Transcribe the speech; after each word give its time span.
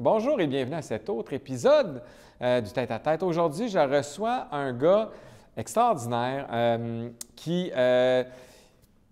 Bonjour 0.00 0.40
et 0.40 0.46
bienvenue 0.46 0.76
à 0.76 0.82
cet 0.82 1.08
autre 1.08 1.32
épisode 1.32 2.04
euh, 2.40 2.60
du 2.60 2.70
Tête 2.70 2.92
à 2.92 3.00
Tête. 3.00 3.24
Aujourd'hui, 3.24 3.68
je 3.68 3.80
reçois 3.80 4.46
un 4.52 4.72
gars 4.72 5.10
extraordinaire 5.56 6.46
euh, 6.52 7.10
qui 7.34 7.72
euh, 7.74 8.22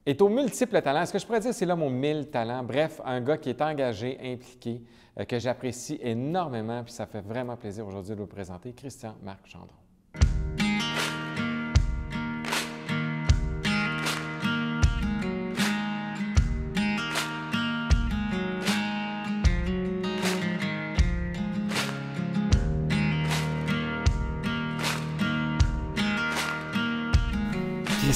est 0.07 0.23
aux 0.23 0.29
multiples 0.29 0.81
talents. 0.81 1.03
Est-ce 1.03 1.13
que 1.13 1.19
je 1.19 1.27
pourrais 1.27 1.41
dire 1.41 1.53
c'est 1.53 1.67
là 1.67 1.75
mon 1.75 1.91
mille 1.91 2.31
talents? 2.31 2.63
Bref, 2.63 3.01
un 3.05 3.21
gars 3.21 3.37
qui 3.37 3.51
est 3.51 3.61
engagé, 3.61 4.17
impliqué, 4.23 4.81
que 5.27 5.41
j'apprécie 5.41 5.99
énormément, 6.01 6.85
puis 6.85 6.93
ça 6.93 7.07
fait 7.07 7.21
vraiment 7.21 7.57
plaisir 7.57 7.85
aujourd'hui 7.85 8.15
de 8.15 8.21
vous 8.21 8.29
présenter, 8.29 8.73
Christian 8.73 9.17
Marc 9.25 9.45
Chandron. 9.45 9.86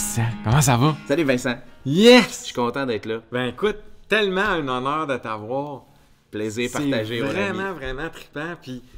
Christian, 0.02 0.24
comment 0.44 0.62
ça 0.62 0.78
va? 0.78 0.96
Salut 1.06 1.24
Vincent. 1.24 1.56
Yes! 1.84 2.38
Je 2.40 2.44
suis 2.46 2.54
content 2.54 2.86
d'être 2.86 3.04
là. 3.04 3.20
Ben 3.30 3.48
écoute, 3.48 3.76
tellement 4.08 4.40
un 4.40 4.66
honneur 4.66 5.06
de 5.06 5.18
t'avoir. 5.18 5.84
Plaisir 6.30 6.70
partagé, 6.72 7.20
vraiment, 7.20 7.74
vraiment 7.74 8.08
trippant. 8.08 8.54
Puis, 8.62 8.80
tu 8.82 8.88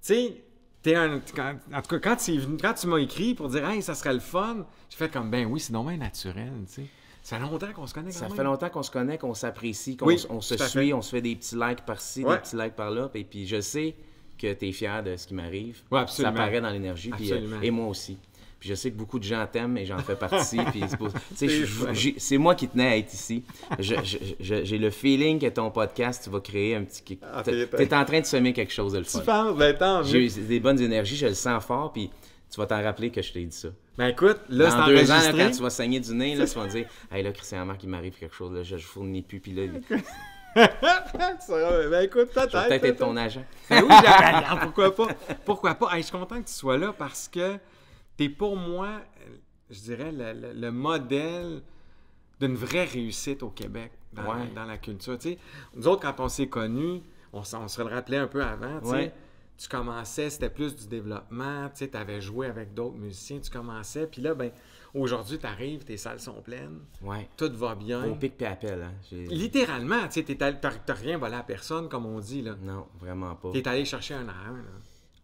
sais, 0.00 0.36
t'es 0.80 0.94
un. 0.94 1.20
quand- 1.34 1.56
en 1.74 1.82
tout 1.82 1.98
cas, 1.98 2.10
quand, 2.10 2.16
tu 2.16 2.34
es 2.34 2.36
venu- 2.38 2.56
quand 2.56 2.72
tu 2.72 2.86
m'as 2.86 2.98
écrit 2.98 3.34
pour 3.34 3.48
dire, 3.48 3.68
hey, 3.68 3.82
ça 3.82 3.96
serait 3.96 4.14
le 4.14 4.20
fun, 4.20 4.64
j'ai 4.88 4.96
fait 4.96 5.08
comme, 5.08 5.28
ben 5.28 5.44
oui, 5.44 5.58
c'est 5.58 5.72
normal 5.72 5.96
naturel, 5.96 6.52
tu 6.68 6.72
sais. 6.82 6.86
Ça 7.24 7.36
fait 7.38 7.42
longtemps 7.42 7.72
qu'on 7.74 7.88
se 7.88 7.94
connaît 7.94 8.12
quand 8.12 8.18
Ça 8.18 8.28
même. 8.28 8.36
fait 8.36 8.44
longtemps 8.44 8.68
qu'on 8.70 8.82
se 8.84 8.92
connaît, 8.92 9.18
qu'on 9.18 9.34
s'apprécie, 9.34 9.96
qu'on 9.96 10.06
Oui, 10.06 10.14
s- 10.14 10.28
on 10.30 10.40
se 10.40 10.56
suit, 10.56 10.86
fait. 10.86 10.92
on 10.92 11.02
se 11.02 11.10
fait 11.10 11.20
des 11.20 11.34
petits 11.34 11.56
likes 11.56 11.84
par-ci, 11.84 12.22
Ouais. 12.24 12.36
des 12.36 12.42
petits 12.42 12.54
likes 12.56 12.76
par-là. 12.76 13.10
Et 13.14 13.24
puis 13.24 13.44
je 13.44 13.60
sais 13.60 13.96
que 14.40 14.52
tu 14.52 14.68
es 14.68 14.72
fier 14.72 15.02
de 15.02 15.16
ce 15.16 15.26
qui 15.26 15.34
m'arrive. 15.34 15.80
Ouais, 15.90 15.98
absolument. 15.98 16.36
Ça 16.36 16.42
paraît 16.44 16.60
dans 16.60 16.70
l'énergie. 16.70 17.10
puis, 17.10 17.32
euh, 17.32 17.34
Absolument. 17.38 17.60
et 17.60 17.70
moi 17.72 17.86
aussi. 17.88 18.18
Puis 18.60 18.68
je 18.70 18.74
sais 18.74 18.90
que 18.90 18.96
beaucoup 18.96 19.18
de 19.20 19.24
gens 19.24 19.46
t'aiment 19.50 19.76
et 19.78 19.86
j'en 19.86 19.98
fais 19.98 20.16
partie. 20.16 20.56
puis 20.72 20.82
c'est 21.36 21.46
tu 22.18 22.38
moi 22.38 22.54
qui 22.54 22.66
tenais 22.68 22.88
à 22.88 22.96
être 22.96 23.12
ici. 23.12 23.44
J'ai 23.78 24.78
le 24.78 24.90
feeling 24.90 25.38
que 25.38 25.46
ton 25.48 25.70
podcast, 25.70 26.24
tu 26.24 26.30
vas 26.30 26.40
créer 26.40 26.74
un 26.74 26.84
petit... 26.84 27.18
Ah, 27.22 27.42
T'es 27.44 27.66
t'es- 27.66 27.86
t'es 27.86 27.94
en 27.94 28.04
train 28.04 28.20
de 28.20 28.26
semer 28.26 28.52
quelque 28.52 28.72
chose 28.72 28.92
de 28.94 28.98
le 28.98 29.04
Tu 29.04 29.12
fun. 29.18 29.20
penses, 29.54 29.56
ben. 29.56 30.02
J'ai 30.02 30.28
des 30.28 30.58
bonnes 30.60 30.80
énergies, 30.80 31.16
je 31.16 31.26
le 31.26 31.34
sens 31.34 31.64
fort, 31.64 31.92
puis 31.92 32.10
tu 32.50 32.58
vas 32.58 32.66
t'en 32.66 32.82
rappeler 32.82 33.10
que 33.10 33.22
je 33.22 33.32
t'ai 33.32 33.44
dit 33.44 33.56
ça. 33.56 33.68
Ben 33.96 34.08
écoute, 34.08 34.38
là, 34.48 34.70
Dans 34.70 34.86
c'est 34.86 34.92
deux 34.94 35.10
ans, 35.10 35.20
là, 35.20 35.32
quand 35.32 35.50
tu 35.50 35.62
vas 35.62 35.70
saigner 35.70 36.00
du 36.00 36.14
nez, 36.14 36.34
là, 36.36 36.46
tu 36.46 36.54
vas 36.58 36.66
te 36.66 36.70
dire 36.72 36.86
Hey 37.12 37.22
là, 37.22 37.32
Christian 37.32 37.64
Marc, 37.66 37.82
il 37.82 37.88
m'arrive 37.88 38.14
quelque 38.18 38.34
chose, 38.34 38.52
là, 38.52 38.62
je, 38.62 38.76
je 38.76 38.86
fournis 38.86 39.22
plus, 39.22 39.40
puis 39.40 39.52
là, 39.52 39.62
ben 40.56 42.00
écoute, 42.02 42.30
peut-être. 42.32 42.50
peut-être 42.68 42.84
être 42.84 42.98
ton 42.98 43.16
agent. 43.16 43.44
Ben 43.70 43.82
oui, 43.82 43.88
regarde, 43.94 44.60
pourquoi 44.62 44.94
pas? 44.94 45.08
Pourquoi 45.44 45.74
pas? 45.74 45.90
Hey, 45.94 46.02
je 46.02 46.08
suis 46.08 46.16
content 46.16 46.40
que 46.40 46.46
tu 46.48 46.54
sois 46.54 46.78
là 46.78 46.94
parce 46.96 47.28
que 47.28 47.56
tu 48.18 48.24
es 48.24 48.28
pour 48.28 48.56
moi, 48.56 48.88
euh, 49.22 49.36
je 49.70 49.80
dirais, 49.80 50.12
le, 50.12 50.32
le- 50.34 50.52
le 50.52 50.70
modèle 50.72 51.62
d'une 52.40 52.54
vraie 52.54 52.84
réussite 52.84 53.42
au 53.42 53.48
Québec 53.50 53.92
dans, 54.12 54.22
Ouais. 54.34 54.48
dans 54.54 54.64
la 54.64 54.76
culture. 54.78 55.18
Tu 55.18 55.30
sais, 55.30 55.38
nous 55.74 55.88
autres, 55.88 56.02
quand 56.02 56.22
on 56.22 56.28
s'est 56.28 56.48
connus, 56.48 57.00
on, 57.32 57.40
on 57.40 57.68
se 57.68 57.80
le 57.82 57.88
rappelait 57.88 58.18
un 58.18 58.26
peu 58.28 58.42
avant, 58.42 58.80
tu 58.80 58.88
Ouais. 58.88 59.12
tu 59.56 59.68
commençais, 59.68 60.30
c'était 60.30 60.50
plus 60.50 60.76
du 60.76 60.86
développement, 60.86 61.68
tu 61.74 61.88
avais 61.94 62.20
joué 62.20 62.46
avec 62.46 62.74
d'autres 62.74 62.96
musiciens, 62.96 63.40
tu 63.40 63.50
commençais, 63.50 64.06
puis 64.06 64.22
là, 64.22 64.34
ben, 64.34 64.52
aujourd'hui, 64.94 65.36
tu 65.38 65.46
arrives, 65.46 65.84
tes 65.84 65.96
salles 65.96 66.20
sont 66.20 66.40
pleines, 66.42 66.78
Ouais. 67.02 67.28
tout 67.36 67.50
va 67.54 67.74
bien. 67.74 68.04
Au 68.08 68.14
pic 68.14 68.36
puis 68.36 68.46
appel, 68.46 68.82
hein. 68.82 68.92
Littéralement, 69.12 70.06
tu 70.08 70.24
t'as 70.24 70.94
rien 70.94 71.18
volé 71.18 71.34
à 71.34 71.42
personne, 71.42 71.88
comme 71.88 72.06
on 72.06 72.20
dit, 72.20 72.42
là. 72.42 72.54
Non, 72.62 72.86
vraiment 73.00 73.34
pas. 73.34 73.50
T'es 73.52 73.66
allé 73.66 73.84
chercher 73.84 74.14
un 74.14 74.28
à 74.28 74.32
un, 74.48 74.56
là. 74.58 74.70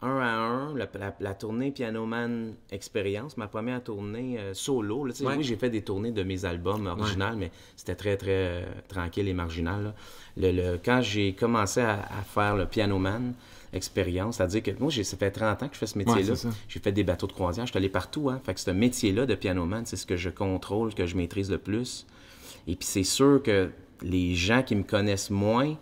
Un 0.01 0.17
à 0.19 0.27
un, 0.35 0.75
la, 0.75 0.87
la- 0.99 1.15
la 1.19 1.33
tournée 1.33 1.71
Piano 1.71 2.05
Man 2.05 2.53
Experience, 2.71 3.37
ma 3.37 3.47
première 3.47 3.81
tournée 3.83 4.37
euh, 4.37 4.53
solo. 4.53 5.05
là, 5.05 5.13
Ouais. 5.25 5.37
Oui, 5.37 5.43
j'ai 5.43 5.55
fait 5.55 5.69
des 5.69 5.81
tournées 5.81 6.11
de 6.11 6.21
mes 6.23 6.45
albums 6.45 6.85
originaux, 6.87 7.35
mais 7.37 7.51
c'était 7.75 7.95
très, 7.95 8.17
très 8.17 8.29
euh, 8.31 8.65
tranquille 8.87 9.27
et 9.27 9.33
marginal. 9.33 9.93
Le, 10.37 10.51
le- 10.51 10.79
quand 10.83 11.01
j'ai 11.01 11.33
commencé 11.33 11.79
à, 11.81 11.93
à 12.01 12.21
faire 12.23 12.55
le 12.55 12.65
Piano 12.67 12.99
Man 12.99 13.33
Experience, 13.73 14.37
c'est-à-dire 14.37 14.63
que 14.63 14.71
moi, 14.79 14.89
j'ai- 14.89 15.03
ça 15.03 15.17
fait 15.17 15.31
30 15.31 15.63
ans 15.63 15.67
que 15.67 15.73
je 15.73 15.79
fais 15.79 15.87
ce 15.87 15.97
métier-là. 15.97 16.21
j'ai 16.67 16.79
fait 16.79 16.91
des 16.91 17.03
bateaux 17.03 17.27
de 17.27 17.33
croisière, 17.33 17.65
je 17.65 17.71
suis 17.71 17.77
allé 17.77 17.89
partout. 17.89 18.29
Hein, 18.29 18.39
fait 18.45 18.53
que 18.53 18.59
ce 18.59 18.71
métier-là 18.71 19.25
de 19.25 19.35
Piano 19.35 19.65
Man, 19.65 19.83
c'est 19.85 19.95
ce 19.97 20.05
que 20.05 20.17
je 20.17 20.29
contrôle, 20.29 20.93
que 20.93 21.05
je 21.05 21.15
maîtrise 21.15 21.49
le 21.49 21.57
plus. 21.57 22.05
Et 22.67 22.75
puis 22.75 22.85
c'est 22.87 23.03
sûr 23.03 23.41
que 23.43 23.69
les 24.01 24.35
gens 24.35 24.61
qui 24.61 24.75
me 24.75 24.83
connaissent 24.83 25.29
moins, 25.29 25.75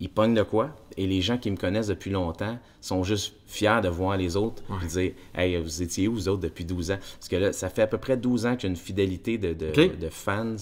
ils 0.00 0.10
pognent 0.10 0.34
de 0.34 0.42
quoi. 0.42 0.76
Et 0.96 1.06
les 1.06 1.20
gens 1.20 1.38
qui 1.38 1.50
me 1.50 1.56
connaissent 1.56 1.86
depuis 1.88 2.10
longtemps 2.10 2.58
sont 2.80 3.02
juste 3.02 3.34
fiers 3.46 3.80
de 3.82 3.88
voir 3.88 4.16
les 4.16 4.36
autres 4.36 4.62
et 4.82 4.86
dire 4.86 5.12
Hey, 5.34 5.56
vous 5.56 5.82
étiez 5.82 6.08
où, 6.08 6.14
vous 6.14 6.28
autres, 6.28 6.42
depuis 6.42 6.64
12 6.64 6.90
ans 6.90 6.98
Parce 7.18 7.28
que 7.28 7.36
là, 7.36 7.52
ça 7.52 7.68
fait 7.68 7.82
à 7.82 7.86
peu 7.86 7.98
près 7.98 8.16
12 8.16 8.46
ans 8.46 8.56
qu'il 8.56 8.64
y 8.64 8.66
a 8.66 8.70
une 8.70 8.76
fidélité 8.76 9.38
de, 9.38 9.52
de, 9.52 10.08
fans 10.10 10.56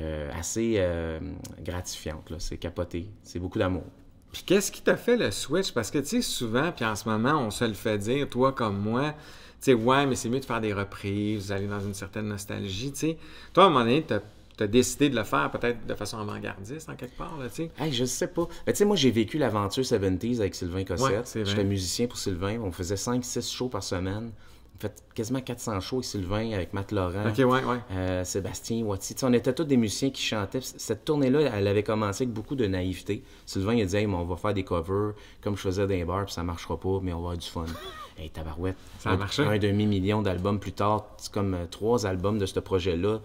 euh, 0.00 0.30
assez 0.38 0.74
euh, 0.78 1.18
gratifiante. 1.62 2.32
C'est 2.38 2.58
capoté. 2.58 3.08
C'est 3.22 3.38
beaucoup 3.38 3.58
d'amour. 3.58 3.84
Puis 4.32 4.42
qu'est-ce 4.44 4.70
qui 4.70 4.82
t'a 4.82 4.96
fait 4.96 5.16
le 5.16 5.30
switch? 5.30 5.72
Parce 5.72 5.90
que, 5.90 5.98
tu 5.98 6.06
sais, 6.06 6.22
souvent, 6.22 6.70
puis 6.72 6.84
en 6.84 6.94
ce 6.94 7.08
moment, 7.08 7.40
on 7.40 7.50
se 7.50 7.64
le 7.64 7.72
fait 7.72 7.98
dire, 7.98 8.28
toi 8.28 8.52
comme 8.52 8.78
moi, 8.78 9.12
tu 9.12 9.72
sais, 9.72 9.74
ouais, 9.74 10.06
mais 10.06 10.14
c'est 10.14 10.28
mieux 10.28 10.40
de 10.40 10.44
faire 10.44 10.60
des 10.60 10.72
reprises, 10.72 11.48
d'aller 11.48 11.66
dans 11.66 11.80
une 11.80 11.94
certaine 11.94 12.28
nostalgie, 12.28 12.92
tu 12.92 12.98
sais. 12.98 13.18
Toi, 13.52 13.64
à 13.64 13.66
un 13.66 13.70
moment 13.70 13.84
donné, 13.84 14.02
t'as 14.02 14.20
as 14.64 14.66
décidé 14.66 15.08
de 15.08 15.16
le 15.16 15.24
faire 15.24 15.50
peut-être 15.50 15.86
de 15.86 15.94
façon 15.94 16.18
avant-gardiste, 16.18 16.88
en 16.88 16.96
quelque 16.96 17.16
part, 17.16 17.36
là, 17.38 17.48
tu 17.48 17.56
sais? 17.64 17.70
Hey, 17.78 17.92
je 17.92 18.04
sais 18.04 18.28
pas. 18.28 18.48
Tu 18.66 18.74
sais, 18.74 18.84
moi, 18.84 18.96
j'ai 18.96 19.10
vécu 19.10 19.38
l'aventure 19.38 19.84
70s 19.84 20.40
avec 20.40 20.54
Sylvain 20.54 20.84
Cossette. 20.84 21.38
J'étais 21.44 21.64
musicien 21.64 22.06
pour 22.06 22.18
Sylvain. 22.18 22.58
On 22.60 22.72
faisait 22.72 22.96
5-6 22.96 23.52
shows 23.52 23.68
par 23.68 23.82
semaine. 23.82 24.32
On 24.76 24.80
fait 24.80 25.02
quasiment 25.12 25.40
400 25.40 25.80
shows 25.80 25.96
avec 25.96 26.04
Sylvain, 26.04 26.52
avec 26.52 26.72
Matt 26.72 26.92
Laurent. 26.92 27.28
OK, 27.28 27.38
ouais, 27.38 27.44
ouais. 27.44 27.78
Euh, 27.90 28.22
Sébastien. 28.22 28.84
Tu 29.00 29.06
sais, 29.14 29.24
on 29.24 29.32
était 29.32 29.52
tous 29.52 29.64
des 29.64 29.76
musiciens 29.76 30.10
qui 30.10 30.22
chantaient. 30.22 30.60
Cette 30.60 31.04
tournée-là, 31.04 31.50
elle 31.52 31.66
avait 31.66 31.82
commencé 31.82 32.24
avec 32.24 32.32
beaucoup 32.32 32.54
de 32.54 32.64
naïveté. 32.66 33.24
Sylvain, 33.44 33.74
il 33.74 33.82
a 33.82 33.86
dit 33.86 33.96
Hey, 33.96 34.06
mais 34.06 34.14
on 34.14 34.24
va 34.24 34.36
faire 34.36 34.54
des 34.54 34.62
covers 34.62 35.14
comme 35.42 35.56
je 35.56 35.62
faisais 35.62 35.82
dans 35.82 35.88
les 35.88 36.04
bars, 36.04 36.26
puis 36.26 36.34
ça 36.34 36.44
marchera 36.44 36.78
pas, 36.78 37.00
mais 37.02 37.12
on 37.12 37.16
va 37.16 37.30
avoir 37.30 37.38
du 37.38 37.48
fun. 37.48 37.64
hey, 38.18 38.30
tabarouette. 38.30 38.76
Ça 39.00 39.10
a 39.10 39.14
un, 39.14 39.16
marché. 39.16 39.42
Un 39.42 39.58
demi-million 39.58 40.22
d'albums 40.22 40.60
plus 40.60 40.72
tard, 40.72 41.08
comme 41.32 41.54
euh, 41.54 41.66
trois 41.68 42.06
albums 42.06 42.38
de 42.38 42.46
ce 42.46 42.60
projet-là. 42.60 43.20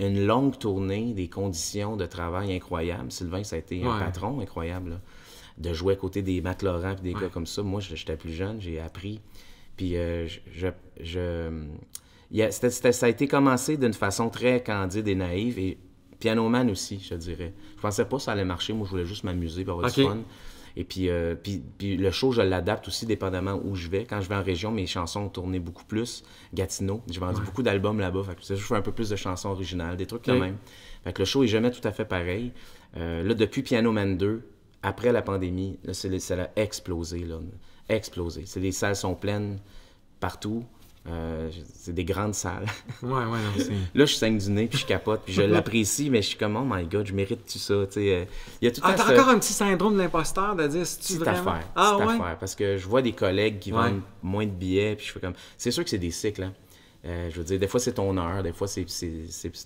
Une 0.00 0.26
longue 0.26 0.58
tournée, 0.58 1.12
des 1.14 1.28
conditions 1.28 1.96
de 1.96 2.06
travail 2.06 2.54
incroyables. 2.54 3.12
Sylvain, 3.12 3.44
ça 3.44 3.56
a 3.56 3.58
été 3.60 3.84
un 3.84 3.98
patron 3.98 4.40
incroyable. 4.40 4.90
là. 4.90 5.00
De 5.56 5.72
jouer 5.72 5.92
à 5.94 5.96
côté 5.96 6.22
des 6.22 6.42
Laurent 6.62 6.94
puis 6.94 7.12
des 7.12 7.14
gars 7.14 7.28
comme 7.28 7.46
ça. 7.46 7.62
Moi, 7.62 7.80
j'étais 7.80 8.16
plus 8.16 8.32
jeune, 8.32 8.60
j'ai 8.60 8.80
appris. 8.80 9.20
Puis 9.76 9.96
euh, 9.96 10.26
je, 10.26 10.68
je, 11.00 11.50
ça 12.92 13.06
a 13.06 13.08
été 13.08 13.28
commencé 13.28 13.76
d'une 13.76 13.92
façon 13.92 14.30
très 14.30 14.62
candide 14.62 15.06
et 15.06 15.14
naïve. 15.14 15.58
Et 15.58 15.78
Piano 16.18 16.48
Man 16.48 16.70
aussi, 16.70 16.98
je 16.98 17.14
dirais. 17.14 17.52
Je 17.76 17.80
pensais 17.80 18.04
pas 18.04 18.16
que 18.16 18.22
ça 18.22 18.32
allait 18.32 18.44
marcher. 18.44 18.72
Moi, 18.72 18.86
je 18.86 18.90
voulais 18.90 19.06
juste 19.06 19.24
m'amuser, 19.24 19.62
puis 19.62 19.70
avoir 19.70 19.86
du 19.90 20.02
fun. 20.02 20.18
Et 20.76 20.84
puis, 20.84 21.08
euh, 21.08 21.34
puis, 21.34 21.62
puis 21.78 21.96
le 21.96 22.10
show, 22.10 22.32
je 22.32 22.42
l'adapte 22.42 22.88
aussi 22.88 23.06
dépendamment 23.06 23.60
où 23.64 23.76
je 23.76 23.88
vais. 23.88 24.04
Quand 24.04 24.20
je 24.20 24.28
vais 24.28 24.34
en 24.34 24.42
région, 24.42 24.72
mes 24.72 24.86
chansons 24.86 25.20
ont 25.20 25.28
tourné 25.28 25.60
beaucoup 25.60 25.84
plus. 25.84 26.24
Gatineau, 26.52 27.00
j'ai 27.08 27.20
vendu 27.20 27.40
beaucoup 27.42 27.62
d'albums 27.62 28.00
là-bas. 28.00 28.22
Fait 28.24 28.34
que 28.34 28.42
je 28.42 28.62
fais 28.62 28.74
un 28.74 28.82
peu 28.82 28.92
plus 28.92 29.08
de 29.08 29.16
chansons 29.16 29.50
originales, 29.50 29.96
des 29.96 30.06
trucs 30.06 30.24
quand 30.24 30.38
même. 30.38 30.56
Fait 31.04 31.12
que 31.12 31.22
le 31.22 31.26
show 31.26 31.44
est 31.44 31.48
jamais 31.48 31.70
tout 31.70 31.86
à 31.86 31.92
fait 31.92 32.04
pareil. 32.04 32.52
Euh, 32.96 33.22
là, 33.22 33.34
depuis 33.34 33.62
Piano 33.62 33.92
Man 33.92 34.16
2, 34.16 34.42
après 34.82 35.12
la 35.12 35.22
pandémie, 35.22 35.78
là, 35.84 35.94
ça 35.94 36.08
a 36.08 36.60
explosé. 36.60 37.20
Là, 37.20 37.38
explosé. 37.88 38.44
C'est, 38.46 38.60
les 38.60 38.72
salles 38.72 38.96
sont 38.96 39.14
pleines 39.14 39.58
partout. 40.18 40.64
Euh, 41.06 41.50
c'est 41.74 41.92
des 41.94 42.04
grandes 42.04 42.34
salles. 42.34 42.64
Ouais, 43.02 43.10
ouais, 43.12 43.24
non. 43.24 43.74
Là, 43.94 44.06
je 44.06 44.14
saigne 44.14 44.38
du 44.38 44.50
nez, 44.50 44.66
puis 44.68 44.78
je 44.78 44.86
capote, 44.86 45.20
puis 45.24 45.34
je 45.34 45.42
l'apprécie, 45.42 46.08
mais 46.08 46.22
je 46.22 46.28
suis 46.28 46.38
comme, 46.38 46.56
oh 46.56 46.64
my 46.66 46.86
god, 46.86 47.06
je 47.06 47.12
mérite-tu 47.12 47.58
ça? 47.58 47.74
Tu 47.86 47.92
sais, 47.92 48.14
euh, 48.14 48.24
il 48.62 48.64
y 48.64 48.68
a 48.68 48.70
tout 48.72 48.80
Ah, 48.82 48.94
t'as 48.94 49.12
encore 49.12 49.28
un 49.28 49.38
petit 49.38 49.52
syndrome 49.52 49.94
de 49.94 49.98
l'imposteur 49.98 50.56
de 50.56 50.66
dire 50.66 50.86
si 50.86 50.96
tu 50.98 51.02
petite 51.04 51.18
vraiment... 51.20 51.50
affaire. 51.52 51.68
Ah, 51.76 51.96
ouais? 51.98 52.04
affaire. 52.14 52.38
Parce 52.40 52.54
que 52.54 52.78
je 52.78 52.88
vois 52.88 53.02
des 53.02 53.12
collègues 53.12 53.58
qui 53.58 53.70
Ouais. 53.72 53.82
vendent 53.90 54.00
moins 54.22 54.46
de 54.46 54.50
billets, 54.50 54.96
puis 54.96 55.06
je 55.06 55.12
fais 55.12 55.20
comme. 55.20 55.34
C'est 55.58 55.70
sûr 55.70 55.84
que 55.84 55.90
c'est 55.90 55.98
des 55.98 56.10
cycles, 56.10 56.44
hein. 56.44 56.54
Euh, 57.06 57.28
je 57.30 57.36
veux 57.36 57.44
dire, 57.44 57.58
des 57.58 57.68
fois 57.68 57.80
c'est 57.80 57.92
ton 57.92 58.16
heure, 58.16 58.42
des 58.42 58.54
fois 58.54 58.66
c'est, 58.66 58.86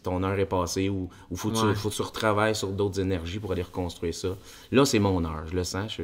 ton 0.03 0.25
heure 0.25 0.37
est 0.41 0.45
passée 0.45 0.89
ou, 0.89 1.09
ou 1.31 1.37
faut, 1.37 1.51
que 1.51 1.57
Ouais. 1.69 1.73
tu, 1.73 1.79
faut 1.79 1.89
que 1.91 1.95
tu 1.95 2.03
retravailles 2.03 2.57
sur 2.57 2.67
d'autres 2.73 2.99
énergies 2.99 3.39
pour 3.39 3.53
aller 3.53 3.63
reconstruire 3.63 4.13
ça. 4.13 4.31
Là, 4.73 4.85
c'est 4.85 4.99
mon 4.99 5.25
heure, 5.25 5.45
je 5.47 5.55
le 5.55 5.63
sens. 5.63 5.95
je- 5.99 6.03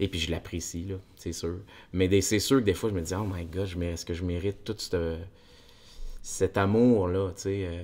Et 0.00 0.08
puis 0.08 0.18
je 0.20 0.30
l'apprécie, 0.30 0.84
là, 0.84 0.96
c'est 1.16 1.32
sûr. 1.32 1.58
Mais 1.92 2.20
c'est 2.20 2.38
sûr 2.40 2.58
que 2.60 2.64
des 2.64 2.74
fois 2.74 2.90
je 2.90 2.94
me 2.94 3.00
dis, 3.02 3.14
oh 3.14 3.24
my 3.24 3.44
god, 3.46 3.66
est-ce 3.82 4.04
que 4.04 4.14
je 4.14 4.24
mérite 4.24 4.64
tout 4.64 4.74
ce- 4.78 5.18
cet 6.22 6.56
amour-là, 6.56 7.30
tu 7.36 7.42
sais. 7.42 7.66
euh, 7.70 7.82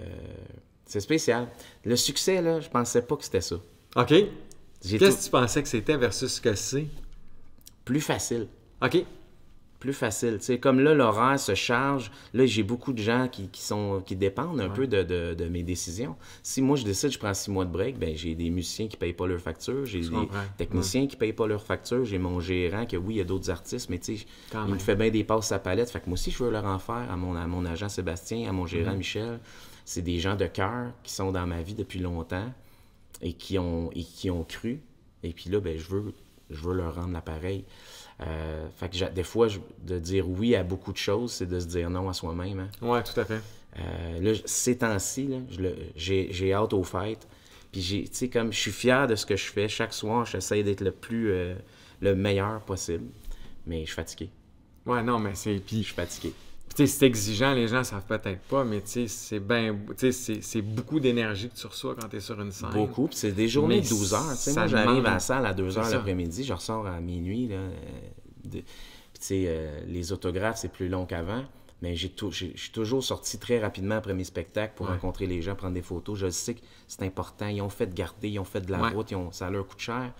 C'est 0.87 1.01
spécial. 1.01 1.47
Le 1.85 1.95
succès, 1.95 2.43
là, 2.43 2.61
je 2.61 2.69
pensais 2.69 3.03
pas 3.03 3.17
que 3.17 3.23
c'était 3.25 3.41
ça. 3.41 3.57
OK. 3.97 4.09
Qu'est-ce 4.09 4.97
tout 4.99 5.05
que 5.19 5.25
tu 5.25 5.31
pensais 5.31 5.62
que 5.62 5.69
c'était 5.69 5.97
versus 5.97 6.33
ce 6.35 6.41
que 6.41 6.55
c'est? 6.55 6.87
plus 7.85 8.01
facile. 8.01 8.47
OK. 8.83 9.05
Plus 9.81 9.93
facile. 9.93 10.37
Sais, 10.41 10.59
comme 10.61 10.79
là, 10.79 10.94
l'horaire 10.94 11.41
se 11.41 11.55
charge. 11.56 12.12
Là, 12.35 12.47
j'ai 12.47 12.62
beaucoup 12.62 12.93
de 12.93 13.03
gens 13.03 13.27
qui, 13.27 13.49
qui 13.49 13.62
sont, 13.62 14.03
qui 14.06 14.15
dépendent 14.15 14.61
un 14.61 14.69
peu 14.69 14.87
de, 14.87 15.03
de- 15.03 15.35
de 15.35 15.44
mes 15.49 15.62
décisions. 15.65 16.15
Si 16.43 16.62
moi, 16.62 16.77
je 16.77 16.85
décide, 16.85 17.11
je 17.11 17.19
prends 17.19 17.35
six 17.35 17.50
mois 17.50 17.65
de 17.65 17.71
break, 17.73 17.99
ben, 17.99 18.15
j'ai 18.17 18.35
des 18.35 18.50
musiciens 18.50 18.87
qui 18.87 18.97
payent 18.97 19.15
pas 19.15 19.27
leurs 19.27 19.41
factures, 19.41 19.87
j'ai 19.87 20.00
des 20.00 20.29
techniciens 20.59 21.06
qui 21.06 21.17
payent 21.17 21.32
pas 21.32 21.47
leurs 21.47 21.62
factures, 21.65 22.05
j'ai 22.05 22.19
mon 22.19 22.38
gérant, 22.41 22.85
que 22.87 22.97
oui, 22.97 23.15
il 23.15 23.17
y 23.17 23.21
a 23.21 23.25
d'autres 23.25 23.50
artistes, 23.50 23.88
mais 23.91 23.99
tu 23.99 24.19
sais, 24.19 24.27
il 24.69 24.75
me 24.75 24.79
fait 24.79 24.97
bien 24.97 25.11
des 25.11 25.25
passes 25.25 25.50
à 25.50 25.59
palette. 25.59 25.91
Fait 25.91 26.00
que 26.00 26.06
moi 26.06 26.15
aussi, 26.15 26.31
je 26.31 26.44
veux 26.44 26.50
leur 26.50 26.67
en 26.67 26.79
faire 26.79 27.11
à 27.11 27.17
mon, 27.17 27.35
à 27.35 27.47
mon 27.47 27.65
agent 27.65 27.88
Sébastien, 27.88 28.49
à 28.49 28.53
mon 28.53 28.62
Mhm. 28.62 28.69
gérant 28.69 28.94
Michel. 28.94 29.41
C'est 29.87 30.03
des 30.03 30.21
gens 30.21 30.37
de 30.37 30.47
cœur 30.47 30.93
qui 31.03 31.12
sont 31.12 31.32
dans 31.32 31.47
ma 31.47 31.62
vie 31.62 31.75
depuis 31.75 31.99
longtemps 31.99 32.53
et 33.23 33.32
qui 33.32 33.59
ont, 33.59 33.91
et 33.93 34.05
qui 34.05 34.31
ont 34.31 34.44
cru. 34.44 34.81
Et 35.23 35.32
puis 35.32 35.50
là, 35.50 35.59
ben, 35.61 35.77
je 35.79 35.88
veux, 35.88 36.12
je 36.50 36.61
veux 36.61 36.75
leur 36.75 36.94
rendre 36.97 37.12
l'appareil. 37.12 37.64
Euh, 38.23 38.67
fait 38.76 38.88
que 38.91 39.11
des 39.11 39.23
fois, 39.23 39.49
je- 39.49 39.58
de 39.82 39.99
dire 39.99 40.29
oui 40.29 40.55
à 40.55 40.62
beaucoup 40.62 40.93
de 40.93 40.99
choses, 40.99 41.32
c'est 41.32 41.47
de 41.47 41.58
se 41.58 41.67
dire 41.67 41.88
non 41.91 42.08
à 42.08 42.12
soi-même. 42.12 42.61
hein. 42.61 42.87
Ouais, 42.87 43.02
tout 43.02 43.19
à 43.19 43.25
fait. 43.25 43.41
Euh, 43.79 44.20
là, 44.20 44.38
ces 44.44 44.76
temps-ci, 44.79 45.31
je 45.49 46.26
j'ai 46.31 46.52
hâte 46.52 46.73
aux 46.73 46.82
fêtes. 46.85 47.26
Puis, 47.73 47.81
tu 47.82 48.08
sais, 48.12 48.29
comme 48.29 48.52
je 48.52 48.58
suis 48.58 48.73
fier 48.73 49.06
de 49.06 49.14
ce 49.14 49.25
que 49.25 49.37
je 49.37 49.44
fais, 49.47 49.69
chaque 49.69 49.93
soir, 49.94 50.26
j'essaie 50.26 50.62
d'être 50.64 50.81
le 50.81 50.91
plus, 50.91 51.31
euh, 51.31 51.55
le 52.00 52.14
meilleur 52.17 52.61
possible. 52.62 53.05
Mais 53.67 53.81
je 53.82 53.87
suis 53.87 53.94
fatigué. 53.94 54.29
Ouais, 54.87 55.03
non, 55.03 55.19
mais 55.20 55.35
c'est. 55.35 55.55
Je 55.55 55.61
Puis, 55.61 55.85
suis 55.85 55.94
fatigué. 55.94 56.32
C'est 56.75 57.02
exigeant, 57.06 57.52
les 57.55 57.69
gens 57.69 57.84
savent 57.84 58.05
peut-être 58.06 58.40
pas, 58.43 58.64
mais 58.64 58.82
c'est 58.84 59.40
ben, 59.40 59.78
c'est- 60.11 60.62
beaucoup 60.62 61.00
d'énergie 61.00 61.49
que 61.49 61.56
tu 61.56 61.67
reçois 61.67 61.94
quand 61.94 62.08
tu 62.08 62.17
es 62.17 62.20
sur 62.20 62.40
une 62.40 62.52
scène. 62.52 62.70
Beaucoup. 62.72 63.06
Puis 63.08 63.17
c'est 63.17 63.32
des 63.32 63.49
journées 63.49 63.76
Mais 63.76 63.82
de 63.82 63.88
12 63.88 64.14
heures. 64.14 64.31
Tu 64.31 64.37
sais, 64.37 64.52
ça 64.52 64.61
moi, 64.61 64.67
j'arrive 64.69 65.06
à 65.06 65.11
la 65.12 65.19
salle 65.19 65.46
à 65.46 65.52
2 65.55 65.76
heures 65.78 65.90
l'après-midi, 65.90 66.44
je 66.44 66.52
ressors 66.52 66.87
à 66.87 67.00
minuit. 67.00 67.49
Là, 67.49 67.56
euh, 67.56 67.70
de- 68.44 68.62
Puis, 69.20 69.46
euh, 69.46 69.81
les 69.87 70.12
autographes, 70.12 70.56
c'est 70.58 70.72
plus 70.72 70.88
long 70.88 71.05
qu'avant. 71.06 71.44
Mais 71.82 71.96
je 71.96 72.08
suis 72.34 72.70
toujours 72.72 73.02
sorti 73.02 73.38
très 73.38 73.58
rapidement 73.58 73.96
après 73.96 74.12
mes 74.14 74.25
spectacles 74.25 74.75
pour 74.76 74.87
Ouais. 74.87 74.93
rencontrer 74.93 75.26
les 75.26 75.40
gens, 75.43 75.55
prendre 75.55 75.72
des 75.75 75.81
photos. 75.82 76.19
Je 76.19 76.28
sais 76.31 76.55
que 76.55 76.61
c'est 76.88 77.02
important. 77.05 77.46
Ils 77.49 77.62
ont 77.62 77.69
fait 77.70 77.87
de 77.87 77.94
garder, 77.94 78.28
ils 78.28 78.38
ont 78.38 78.44
fait 78.44 78.61
de 78.61 78.70
la 78.70 78.81
Ouais. 78.82 78.90
route, 78.90 79.11
ils 79.11 79.14
ont- 79.17 79.32
ça 79.32 79.49
leur 79.50 79.67
coûte 79.67 79.81
cher. 79.81 80.12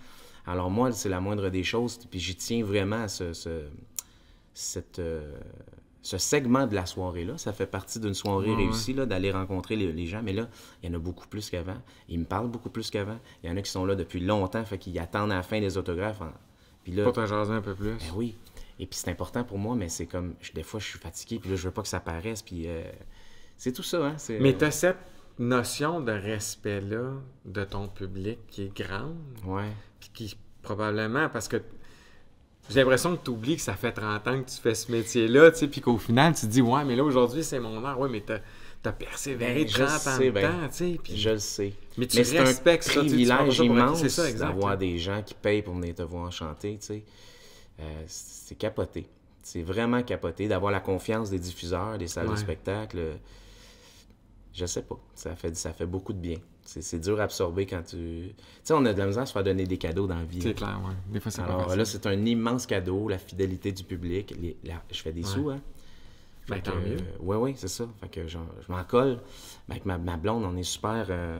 Alors 0.47 0.71
moi, 0.71 0.91
c'est 0.91 1.09
la 1.09 1.19
moindre 1.19 1.49
des 1.49 1.63
choses. 1.63 1.99
Puis 2.09 2.19
j'y 2.19 2.35
tiens 2.35 2.63
vraiment 2.63 3.03
à 3.03 3.07
ce, 3.07 3.33
ce- 3.33 3.67
cette, 4.55 4.97
euh, 4.99 5.33
ce 6.01 6.17
segment 6.17 6.65
de 6.67 6.73
la 6.75 6.85
soirée-là. 6.85 7.37
Ça 7.37 7.53
fait 7.53 7.65
partie 7.67 7.99
d'une 7.99 8.13
soirée 8.13 8.49
Ouais, 8.49 8.55
réussie, 8.55 8.93
là, 8.93 9.05
d'aller 9.05 9.31
rencontrer 9.31 9.75
les, 9.75 9.91
les 9.93 10.07
gens. 10.07 10.21
Mais 10.23 10.33
là, 10.33 10.47
il 10.81 10.89
y 10.89 10.91
en 10.91 10.95
a 10.95 10.99
beaucoup 10.99 11.27
plus 11.27 11.49
qu'avant. 11.49 11.77
Ils 12.09 12.19
me 12.19 12.25
parlent 12.25 12.49
beaucoup 12.49 12.69
plus 12.69 12.89
qu'avant. 12.89 13.19
Il 13.43 13.49
y 13.49 13.53
en 13.53 13.57
a 13.57 13.61
qui 13.61 13.69
sont 13.71 13.85
là 13.85 13.95
depuis 13.95 14.19
longtemps, 14.19 14.63
fait 14.65 14.77
qu'ils 14.77 14.97
attendent 14.99 15.31
à 15.31 15.35
la 15.35 15.43
fin 15.43 15.59
des 15.59 15.77
autographes. 15.77 16.21
en- 16.21 16.33
Puis 16.83 16.93
là, 16.93 17.11
jaser 17.27 17.53
un 17.53 17.61
peu 17.61 17.75
plus. 17.75 17.91
ben 17.91 17.99
oui. 18.15 18.35
Et 18.79 18.87
puis 18.87 18.97
c'est 18.97 19.11
important 19.11 19.43
pour 19.43 19.59
moi, 19.59 19.75
mais 19.75 19.89
c'est 19.89 20.07
comme, 20.07 20.33
je- 20.41 20.53
des 20.53 20.63
fois, 20.63 20.79
je 20.79 20.85
suis 20.87 20.97
fatigué, 20.99 21.37
puis 21.39 21.51
là, 21.51 21.55
je 21.55 21.63
veux 21.67 21.71
pas 21.73 21.83
que 21.83 21.87
ça 21.87 21.99
paraisse, 21.99 22.41
puis 22.41 22.63
euh, 22.67 22.81
c'est 23.55 23.71
tout 23.71 23.83
ça, 23.83 24.03
hein. 24.03 24.15
Mais 24.39 24.57
tu 24.57 24.65
as 24.65 24.71
cette 24.71 24.97
notion 25.37 26.01
de 26.01 26.11
respect-là 26.11 27.11
de 27.45 27.63
ton 27.63 27.87
public 27.87 28.39
qui 28.47 28.63
est 28.63 28.75
grande, 28.75 29.17
Ouais. 29.45 29.69
puis 29.99 30.09
qui 30.13 30.37
probablement, 30.63 31.29
parce 31.29 31.47
que 31.47 31.61
j'ai 32.69 32.79
l'impression 32.79 33.15
que 33.17 33.23
tu 33.23 33.31
oublies 33.31 33.55
que 33.57 33.61
ça 33.61 33.73
fait 33.73 33.91
30 33.91 34.27
ans 34.27 34.41
que 34.43 34.49
tu 34.49 34.57
fais 34.61 34.75
ce 34.75 34.91
métier-là, 34.91 35.51
tu 35.51 35.57
sais, 35.59 35.67
puis 35.67 35.81
qu'au 35.81 35.97
final, 35.97 36.33
tu 36.33 36.41
te 36.41 36.45
dis, 36.47 36.61
ouais, 36.61 36.83
mais 36.85 36.95
là, 36.95 37.03
aujourd'hui, 37.03 37.43
c'est 37.43 37.59
mon 37.59 37.83
heure. 37.85 37.99
Ouais, 37.99 38.09
mais 38.09 38.21
t'as 38.21 38.39
as 38.83 38.91
persévéré 38.93 39.63
Ben, 39.65 39.67
je 39.67 39.73
30 39.83 39.89
ans 39.89 39.97
sais, 39.97 40.25
de 40.25 40.31
ben, 40.31 40.41
temps, 40.51 40.67
tu 40.69 40.75
sais. 40.75 40.99
Je 41.15 41.29
le 41.29 41.37
sais. 41.39 41.73
Mais 41.97 42.07
tu 42.07 42.23
c'est 42.23 42.39
un 42.39 42.43
respectes 42.45 42.83
ça, 42.85 42.93
tu 42.93 42.99
privilège 42.99 43.27
pas 43.29 43.37
ça 43.37 43.43
acquis. 43.51 43.65
immense 43.65 43.99
C'est 44.01 44.09
ça, 44.09 44.29
exact. 44.29 44.47
d'avoir 44.47 44.77
des 44.77 44.97
gens 44.97 45.21
qui 45.21 45.33
payent 45.33 45.61
pour 45.61 45.75
venir 45.75 45.93
te 45.95 46.01
voir 46.03 46.31
chanter, 46.31 46.77
tu 46.79 46.87
sais. 46.87 47.03
Euh, 47.79 47.83
c'est 48.07 48.57
capoté. 48.57 49.07
C'est 49.43 49.61
vraiment 49.63 50.01
capoté 50.03 50.47
d'avoir 50.47 50.71
la 50.71 50.79
confiance 50.79 51.29
des 51.29 51.39
diffuseurs, 51.39 51.97
des 51.97 52.07
salles 52.07 52.27
Ouais. 52.27 52.33
de 52.33 52.39
spectacle. 52.39 52.99
Je 54.53 54.65
sais 54.65 54.81
pas. 54.81 54.99
Ça 55.15 55.35
fait, 55.35 55.55
ça 55.55 55.71
fait 55.73 55.85
beaucoup 55.85 56.13
de 56.13 56.17
bien. 56.19 56.37
C'est 56.63 56.81
c'est 56.81 56.99
dur 56.99 57.19
à 57.19 57.23
absorber 57.23 57.65
quand 57.65 57.81
tu... 57.83 57.95
Tu 57.97 58.33
sais, 58.63 58.73
on 58.73 58.85
a 58.85 58.93
de 58.93 58.99
la 58.99 59.05
misère 59.07 59.23
à 59.23 59.25
se 59.25 59.31
faire 59.33 59.43
donner 59.43 59.65
des 59.65 59.77
cadeaux 59.77 60.07
dans 60.07 60.15
la 60.17 60.23
vie. 60.25 60.41
C'est 60.41 60.53
clair, 60.53 60.79
ouais. 60.85 60.93
Des 61.11 61.19
fois, 61.19 61.31
c'est 61.31 61.41
Alors 61.41 61.75
là, 61.75 61.85
c'est 61.85 62.05
un 62.05 62.25
immense 62.25 62.65
cadeau, 62.65 63.07
la 63.07 63.17
fidélité 63.17 63.71
du 63.71 63.83
public. 63.83 64.33
Les- 64.39 64.57
la- 64.63 64.83
je 64.91 65.01
fais 65.01 65.11
des 65.13 65.21
Ouais. 65.21 65.27
sous, 65.27 65.49
hein. 65.49 65.61
Ben, 66.49 66.55
Fait 66.55 66.61
tant 66.63 66.71
que, 66.73 66.77
mieux. 66.89 66.97
ouais, 67.21 67.37
ouais, 67.37 67.53
c'est 67.55 67.67
ça. 67.69 67.87
Fait 68.01 68.09
que 68.09 68.27
genre, 68.27 68.47
je 68.67 68.71
m'en 68.71 68.83
colle. 68.83 69.19
Ben, 69.67 69.73
avec 69.75 69.85
ma, 69.85 69.97
ma 69.97 70.17
blonde, 70.17 70.43
on 70.43 70.57
est 70.57 70.63
super 70.63 71.05
euh, 71.09 71.39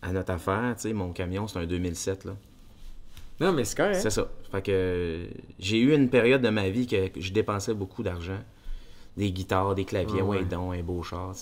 à 0.00 0.12
notre 0.12 0.32
affaire. 0.32 0.74
Tu 0.76 0.82
sais, 0.82 0.92
mon 0.94 1.12
camion, 1.12 1.46
c'est 1.48 1.58
un 1.58 1.66
2007, 1.66 2.24
là. 2.24 2.36
Non, 3.40 3.52
mais 3.52 3.64
c'est 3.64 3.76
correct. 3.76 3.96
C'est 4.00 4.10
ça. 4.10 4.28
Fait 4.50 4.62
que 4.62 5.26
j'ai 5.58 5.80
eu 5.80 5.94
une 5.94 6.08
période 6.08 6.40
de 6.42 6.48
ma 6.50 6.68
vie 6.70 6.86
que 6.86 7.10
je 7.18 7.32
dépensais 7.32 7.74
beaucoup 7.74 8.02
d'argent. 8.02 8.38
Des 9.16 9.30
guitares, 9.30 9.74
des 9.74 9.84
claviers, 9.84 10.20
Ah 10.20 10.24
ouais. 10.24 10.38
ouais, 10.38 10.44
donc, 10.44 10.74
un 10.74 10.82
beau 10.82 11.02
char. 11.02 11.34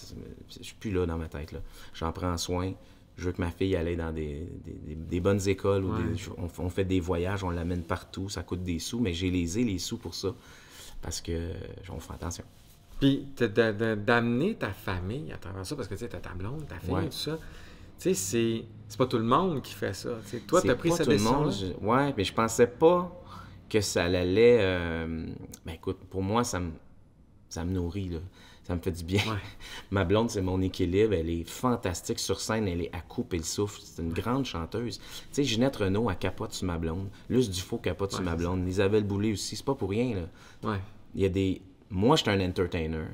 Je 0.59 0.63
suis 0.63 0.75
plus 0.75 0.91
là 0.91 1.07
dans 1.07 1.17
ma 1.19 1.29
tête, 1.29 1.53
là. 1.53 1.61
J'en 1.95 2.11
prends 2.13 2.37
soin. 2.37 2.73
Je 3.17 3.25
veux 3.27 3.33
que 3.33 3.41
ma 3.41 3.51
fille 3.51 3.77
aille 3.77 3.97
dans 3.97 4.13
des, 4.13 4.49
des- 4.97 5.21
bonnes 5.21 5.47
écoles. 5.49 5.85
Ou 5.85 5.93
Ouais. 5.95 6.03
des- 6.03 6.21
on, 6.39 6.49
on 6.65 6.69
fait 6.71 6.85
des 6.85 7.01
voyages, 7.01 7.45
on 7.45 7.51
l'amène 7.51 7.83
partout. 7.83 8.29
Ça 8.29 8.43
coûte 8.43 8.63
des 8.65 8.79
sous, 8.79 8.99
mais 8.99 9.13
j'ai 9.13 9.31
les 9.31 9.59
ai, 9.59 9.65
les 9.65 9.79
sous 9.79 9.99
pour 9.99 10.15
ça. 10.15 10.35
Parce 11.03 11.21
que 11.21 11.53
on 11.91 12.01
fait 12.01 12.15
attention. 12.15 12.45
Puis 12.99 13.27
d'amener 13.39 14.55
ta 14.57 14.71
famille 14.71 15.33
à 15.33 15.37
travers 15.39 15.65
ça, 15.65 15.77
parce 15.77 15.89
que 15.89 15.95
tu 15.95 16.01
sais, 16.01 16.09
t'as 16.09 16.19
ta 16.19 16.31
blonde, 16.35 16.67
ta 16.67 16.79
fille, 16.79 16.93
Ouais. 16.93 17.07
tout 17.07 17.13
ça. 17.13 17.39
Tu 17.99 18.03
sais, 18.03 18.15
c'est 18.15 18.65
c'est 18.89 18.99
pas 18.99 19.07
tout 19.07 19.19
le 19.19 19.25
monde 19.25 19.63
qui 19.63 19.75
fait 19.75 19.93
ça. 19.95 20.11
tu. 20.29 20.41
Toi, 20.41 20.61
C'est 20.61 20.69
t'as 20.69 20.75
pris 20.75 20.89
pas 20.89 20.97
cette 20.97 21.05
tout 21.07 21.11
le 21.13 21.17
décision 21.19 21.41
monde. 21.45 21.53
je- 21.53 21.87
Ouais, 21.87 22.13
mais 22.17 22.25
je 22.25 22.33
pensais 22.35 22.67
pas 22.67 23.13
que 23.69 23.81
ça 23.81 24.05
allait. 24.05 24.59
euh, 24.61 25.27
Ben 25.65 25.73
écoute, 25.75 25.99
pour 26.11 26.23
moi, 26.23 26.43
ça 26.45 26.59
me, 26.61 26.71
ça 27.51 27.65
me 27.65 27.73
nourrit, 27.73 28.09
là. 28.09 28.19
Ça 28.65 28.77
me 28.77 28.81
fait 28.81 28.93
du 28.93 29.03
bien. 29.05 29.21
Ouais. 29.27 29.39
Ma 29.91 30.05
blonde, 30.05 30.31
c'est 30.31 30.43
mon 30.43 30.61
équilibre. 30.63 31.13
Elle 31.15 31.29
est 31.29 31.49
fantastique 31.49 32.19
sur 32.21 32.41
scène. 32.41 32.69
Elle 32.69 32.83
est 32.83 32.95
à 32.95 33.01
couper 33.01 33.39
le 33.39 33.43
souffle. 33.43 33.81
C'est 33.83 34.01
une 34.01 34.13
grande 34.13 34.45
chanteuse. 34.45 34.99
Tu 34.99 35.05
sais, 35.33 35.45
Ginette 35.45 35.77
Renault, 35.77 36.09
elle 36.11 36.19
capote 36.19 36.53
sur 36.53 36.67
ma 36.67 36.79
blonde. 36.79 37.09
Luce 37.29 37.51
Dufault 37.51 37.79
capote 37.79 38.11
sur 38.13 38.21
Ouais, 38.21 38.27
ma 38.27 38.33
c'est 38.33 38.37
blonde. 38.39 38.69
Isabelle 38.69 39.05
Boulay 39.05 39.33
aussi. 39.33 39.57
C'est 39.57 39.65
pas 39.65 39.75
pour 39.75 39.91
rien, 39.91 40.15
là. 40.15 40.71
Ouais. 40.71 40.79
Il 41.17 41.23
y 41.23 41.25
a 41.25 41.29
des. 41.29 41.63
Moi, 41.91 42.15
je 42.17 42.23
suis 42.23 42.31
un 42.31 42.41
entertainer. 42.49 43.07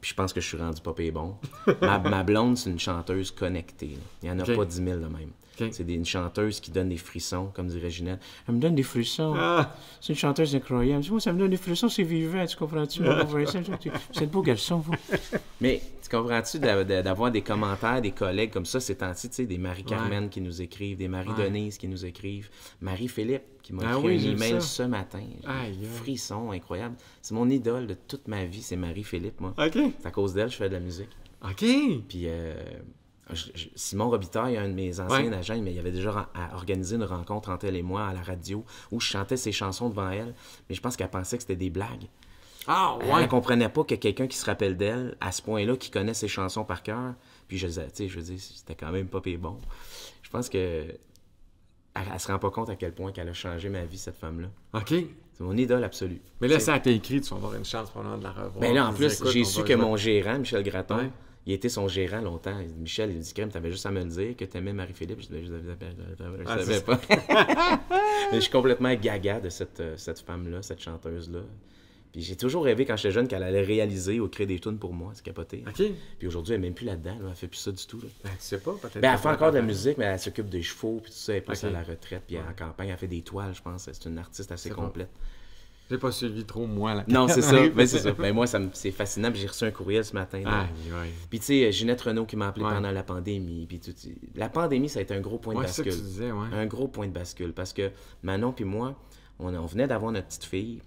Puis 0.00 0.10
je 0.10 0.14
pense 0.14 0.32
que 0.32 0.40
je 0.40 0.46
suis 0.46 0.56
rendu 0.58 0.80
pas 0.80 0.92
payé 0.92 1.10
bon. 1.10 1.34
ma, 1.80 1.98
ma 1.98 2.22
blonde, 2.22 2.56
c'est 2.56 2.70
une 2.70 2.78
chanteuse 2.78 3.32
connectée. 3.32 3.88
là. 3.88 3.96
Il 4.22 4.26
n'y 4.26 4.34
en 4.36 4.38
a 4.38 4.44
pas 4.44 4.64
10 4.64 4.76
000 4.76 4.86
de 5.00 5.06
même. 5.06 5.32
C'est 5.70 5.82
une 5.88 6.04
chanteuse 6.04 6.60
qui 6.60 6.70
donne 6.70 6.88
des 6.88 6.96
frissons, 6.96 7.50
comme 7.54 7.66
dirait 7.68 7.90
Ginette. 7.90 8.20
Elle 8.48 8.54
me 8.54 8.60
donne 8.60 8.74
des 8.74 8.82
frissons. 8.82 9.34
Ah! 9.36 9.74
C'est 10.00 10.12
une 10.12 10.18
chanteuse 10.18 10.54
incroyable. 10.54 11.04
Moi, 11.10 11.20
ça 11.20 11.32
me 11.32 11.38
donne 11.38 11.50
des 11.50 11.56
frissons, 11.56 11.88
c'est 11.88 12.02
vivant, 12.02 12.44
tu 12.46 12.56
comprends-tu? 12.56 13.02
Tu- 13.80 13.90
C'est 14.12 14.30
beau 14.30 14.42
garçon, 14.42 14.78
vous. 14.78 14.92
Mais 15.60 15.82
tu 16.02 16.08
comprends-tu 16.08 16.58
d'a- 16.58 16.84
d'a- 16.84 17.02
d'avoir 17.02 17.30
des 17.30 17.42
commentaires, 17.42 18.00
des 18.00 18.12
collègues 18.12 18.50
comme 18.52 18.66
ça, 18.66 18.80
ces 18.80 18.96
temps-ci, 18.96 19.28
tu 19.28 19.34
sais, 19.36 19.46
des 19.46 19.58
Marie-Carmen 19.58 20.28
qui 20.28 20.40
nous 20.40 20.62
écrivent, 20.62 20.96
des 20.96 21.08
Marie-Denise 21.08 21.78
qui 21.78 21.88
nous 21.88 22.04
écrivent, 22.04 22.48
Marie-Philippe 22.80 23.42
qui 23.62 23.72
m'a 23.72 23.82
Ah 23.86 23.98
écrit 23.98 24.06
oui, 24.16 24.28
un 24.28 24.30
email 24.32 24.50
ça. 24.52 24.60
ce 24.60 24.82
matin. 24.84 25.18
Aïe, 25.44 25.76
aïe. 25.78 25.78
Frisson, 25.96 26.52
incroyable. 26.52 26.94
C'est 27.20 27.34
mon 27.34 27.48
idole 27.50 27.86
de 27.86 27.94
toute 27.94 28.26
ma 28.28 28.44
vie, 28.46 28.62
c'est 28.62 28.76
Marie-Philippe, 28.76 29.40
moi. 29.40 29.54
OK. 29.58 29.72
C'est 30.00 30.06
à 30.06 30.10
cause 30.10 30.32
d'elle, 30.34 30.50
je 30.50 30.56
fais 30.56 30.68
de 30.68 30.74
la 30.74 30.80
musique. 30.80 31.10
OK. 31.44 31.64
Puis 32.08 32.24
euh, 32.26 32.54
je- 33.34 33.46
je- 33.54 33.68
Simon 33.74 34.10
Robitaille, 34.10 34.56
un 34.56 34.68
de 34.68 34.74
mes 34.74 35.00
anciens 35.00 35.30
Ouais. 35.30 35.36
agents, 35.36 35.60
mais 35.62 35.72
il 35.72 35.78
avait 35.78 35.90
déjà 35.92 36.28
organisé 36.52 36.96
une 36.96 37.04
rencontre 37.04 37.50
entre 37.50 37.66
elle 37.66 37.76
et 37.76 37.82
moi 37.82 38.06
à 38.06 38.12
la 38.14 38.22
radio 38.22 38.64
où 38.90 39.00
je 39.00 39.06
chantais 39.06 39.36
ses 39.36 39.52
chansons 39.52 39.88
devant 39.88 40.10
elle. 40.10 40.34
Mais 40.68 40.74
je 40.74 40.80
pense 40.80 40.96
qu'elle 40.96 41.10
pensait 41.10 41.36
que 41.36 41.42
c'était 41.42 41.56
des 41.56 41.70
blagues. 41.70 42.06
Ah, 42.66 42.98
Elle 43.00 43.10
ouais. 43.12 43.22
ne 43.22 43.26
comprenait 43.26 43.68
pas 43.70 43.84
que 43.84 43.94
quelqu'un 43.94 44.26
qui 44.26 44.36
se 44.36 44.44
rappelle 44.44 44.76
d'elle, 44.76 45.16
à 45.20 45.32
ce 45.32 45.40
point-là, 45.42 45.76
qui 45.76 45.90
connaît 45.90 46.12
ses 46.14 46.28
chansons 46.28 46.64
par 46.64 46.82
cœur, 46.82 47.14
puis 47.48 47.56
je 47.56 47.66
disais, 47.66 47.86
tu 47.86 47.90
sais, 47.94 48.08
je 48.08 48.16
veux 48.18 48.24
dire, 48.24 48.38
c'était 48.40 48.74
quand 48.74 48.90
même 48.92 49.06
pas 49.08 49.20
pire 49.22 49.38
bon. 49.38 49.56
Je 50.22 50.28
pense 50.30 50.48
que 50.50 50.58
elle, 50.58 52.02
elle 52.12 52.20
se 52.20 52.30
rend 52.30 52.38
pas 52.38 52.50
compte 52.50 52.68
à 52.70 52.76
quel 52.76 52.92
point 52.92 53.10
qu'elle 53.10 53.28
a 53.28 53.32
changé 53.32 53.68
ma 53.70 53.84
vie, 53.84 53.96
cette 53.98 54.16
femme-là. 54.16 54.48
OK. 54.74 54.94
C'est 55.32 55.44
mon 55.44 55.56
idole 55.56 55.82
absolue. 55.84 56.20
Mais 56.40 56.48
là, 56.48 56.60
ça 56.60 56.74
a 56.74 56.76
été 56.76 56.92
écrit, 56.94 57.20
tu 57.20 57.30
vas 57.30 57.36
avoir 57.36 57.54
une 57.54 57.64
chance 57.64 57.90
probablement 57.90 58.18
de 58.18 58.24
la 58.24 58.32
revoir. 58.32 58.58
Ben 58.60 58.74
là, 58.74 58.86
en 58.88 58.92
plus, 58.92 59.22
j'ai 59.32 59.44
su 59.44 59.62
que 59.64 59.72
mon 59.72 59.96
gérant, 59.96 60.38
Michel 60.38 60.62
Gratton, 60.62 60.96
Ouais. 60.98 61.10
Il 61.48 61.54
était 61.54 61.68
son 61.70 61.88
gérant 61.88 62.20
longtemps. 62.20 62.58
Il 62.60 62.68
dit, 62.68 62.78
Michel, 62.80 63.10
il 63.10 63.18
dit, 63.18 63.32
Crème, 63.32 63.48
t'avais 63.48 63.70
juste 63.72 63.86
à 63.86 63.90
me 63.90 64.00
le 64.02 64.08
dire 64.10 64.36
que 64.36 64.44
t'aimais 64.44 64.72
Marie-Philippe. 64.72 65.20
Je, 65.22 65.44
je, 65.46 65.52
Ah, 66.46 66.58
savais 66.58 66.80
pas. 66.82 67.00
Mais 68.30 68.36
je 68.36 68.40
suis 68.40 68.50
complètement 68.52 68.94
gaga 68.94 69.40
de 69.40 69.48
cette, 69.48 69.80
euh, 69.80 69.96
cette 69.96 70.20
femme-là, 70.20 70.62
cette 70.62 70.80
chanteuse-là. 70.82 71.40
Puis 72.12 72.22
j'ai 72.22 72.36
toujours 72.36 72.64
rêvé 72.64 72.84
quand 72.86 72.96
j'étais 72.96 73.10
jeune 73.12 73.28
qu'elle 73.28 73.42
allait 73.42 73.62
réaliser 73.62 74.18
ou 74.18 74.28
créer 74.28 74.46
des 74.46 74.58
tunes 74.58 74.78
pour 74.78 74.92
moi. 74.94 75.12
C'est 75.14 75.24
capoté. 75.24 75.62
Puis 76.18 76.26
aujourd'hui, 76.26 76.54
elle 76.54 76.60
n'est 76.60 76.68
même 76.68 76.74
plus 76.74 76.86
là-dedans. 76.86 77.16
Là. 77.20 77.26
Elle 77.30 77.34
fait 77.36 77.48
plus 77.48 77.58
ça 77.58 77.70
du 77.70 77.86
tout. 77.86 78.00
là. 78.00 78.08
Ben, 78.24 78.30
tu 78.30 78.36
sais 78.40 78.58
pas, 78.58 78.72
peut-être. 78.80 79.00
Ben, 79.00 79.12
elle 79.12 79.18
fait 79.18 79.28
encore 79.28 79.50
de 79.52 79.56
la 79.58 79.62
musique, 79.62 79.98
mais 79.98 80.06
elle 80.06 80.18
s'occupe 80.18 80.48
des 80.48 80.62
chevaux, 80.62 81.00
puis 81.02 81.12
tout 81.12 81.16
ça. 81.18 81.32
Elle 81.32 81.38
est 81.38 81.40
plus 81.42 81.58
Ok. 81.58 81.64
à 81.64 81.70
la 81.70 81.82
retraite, 81.82 82.22
puis 82.26 82.36
elle 82.36 82.42
est 82.42 82.48
en 82.48 82.66
campagne. 82.66 82.88
Elle 82.88 82.96
fait 82.96 83.06
des 83.08 83.22
toiles, 83.22 83.54
je 83.54 83.60
pense. 83.62 83.88
C'est 83.92 84.04
une 84.08 84.18
artiste 84.18 84.50
assez 84.52 84.70
bon. 84.70 84.90
J'ai 85.90 85.96
pas 85.98 86.12
suivi 86.12 86.44
trop, 86.44 86.66
moi, 86.66 86.94
là. 86.94 87.04
Non, 87.08 87.28
c'est 87.28 87.40
ça. 87.42 87.56
Ben, 87.74 87.86
c'est 87.86 87.98
ça. 87.98 88.12
Ben, 88.12 88.34
moi, 88.34 88.46
ça 88.46 88.60
c'est 88.74 88.90
fascinant. 88.90 89.30
J'ai 89.32 89.46
reçu 89.46 89.64
un 89.64 89.70
courriel 89.70 90.04
ce 90.04 90.12
matin. 90.12 90.42
Puis 91.30 91.38
tu 91.40 91.46
sais, 91.46 91.72
Ginette 91.72 92.02
Renault 92.02 92.26
qui 92.26 92.36
m'a 92.36 92.48
appelé 92.48 92.64
Ouais. 92.64 92.72
pendant 92.74 92.90
la 92.90 93.02
pandémie. 93.02 93.66
Puis 93.66 93.80
la 94.34 94.48
pandémie, 94.48 94.88
ça 94.88 94.98
a 94.98 95.02
été 95.02 95.14
un 95.14 95.20
gros 95.20 95.38
point 95.38 95.54
de 95.54 95.66
ça 95.66 95.82
que 95.82 95.88
bascule. 95.88 95.92
tu 96.04 96.08
disais, 96.10 96.30
ouais. 96.32 96.48
Un 96.52 96.66
gros 96.66 96.88
point 96.88 97.06
de 97.06 97.12
bascule. 97.12 97.52
Parce 97.52 97.72
que 97.72 97.90
Manon 98.22 98.52
puis 98.52 98.64
moi, 98.64 98.96
on, 99.38 99.54
on 99.54 99.66
venait 99.66 99.86
d'avoir 99.86 100.12
notre 100.12 100.26
petite 100.26 100.44
fille. 100.44 100.80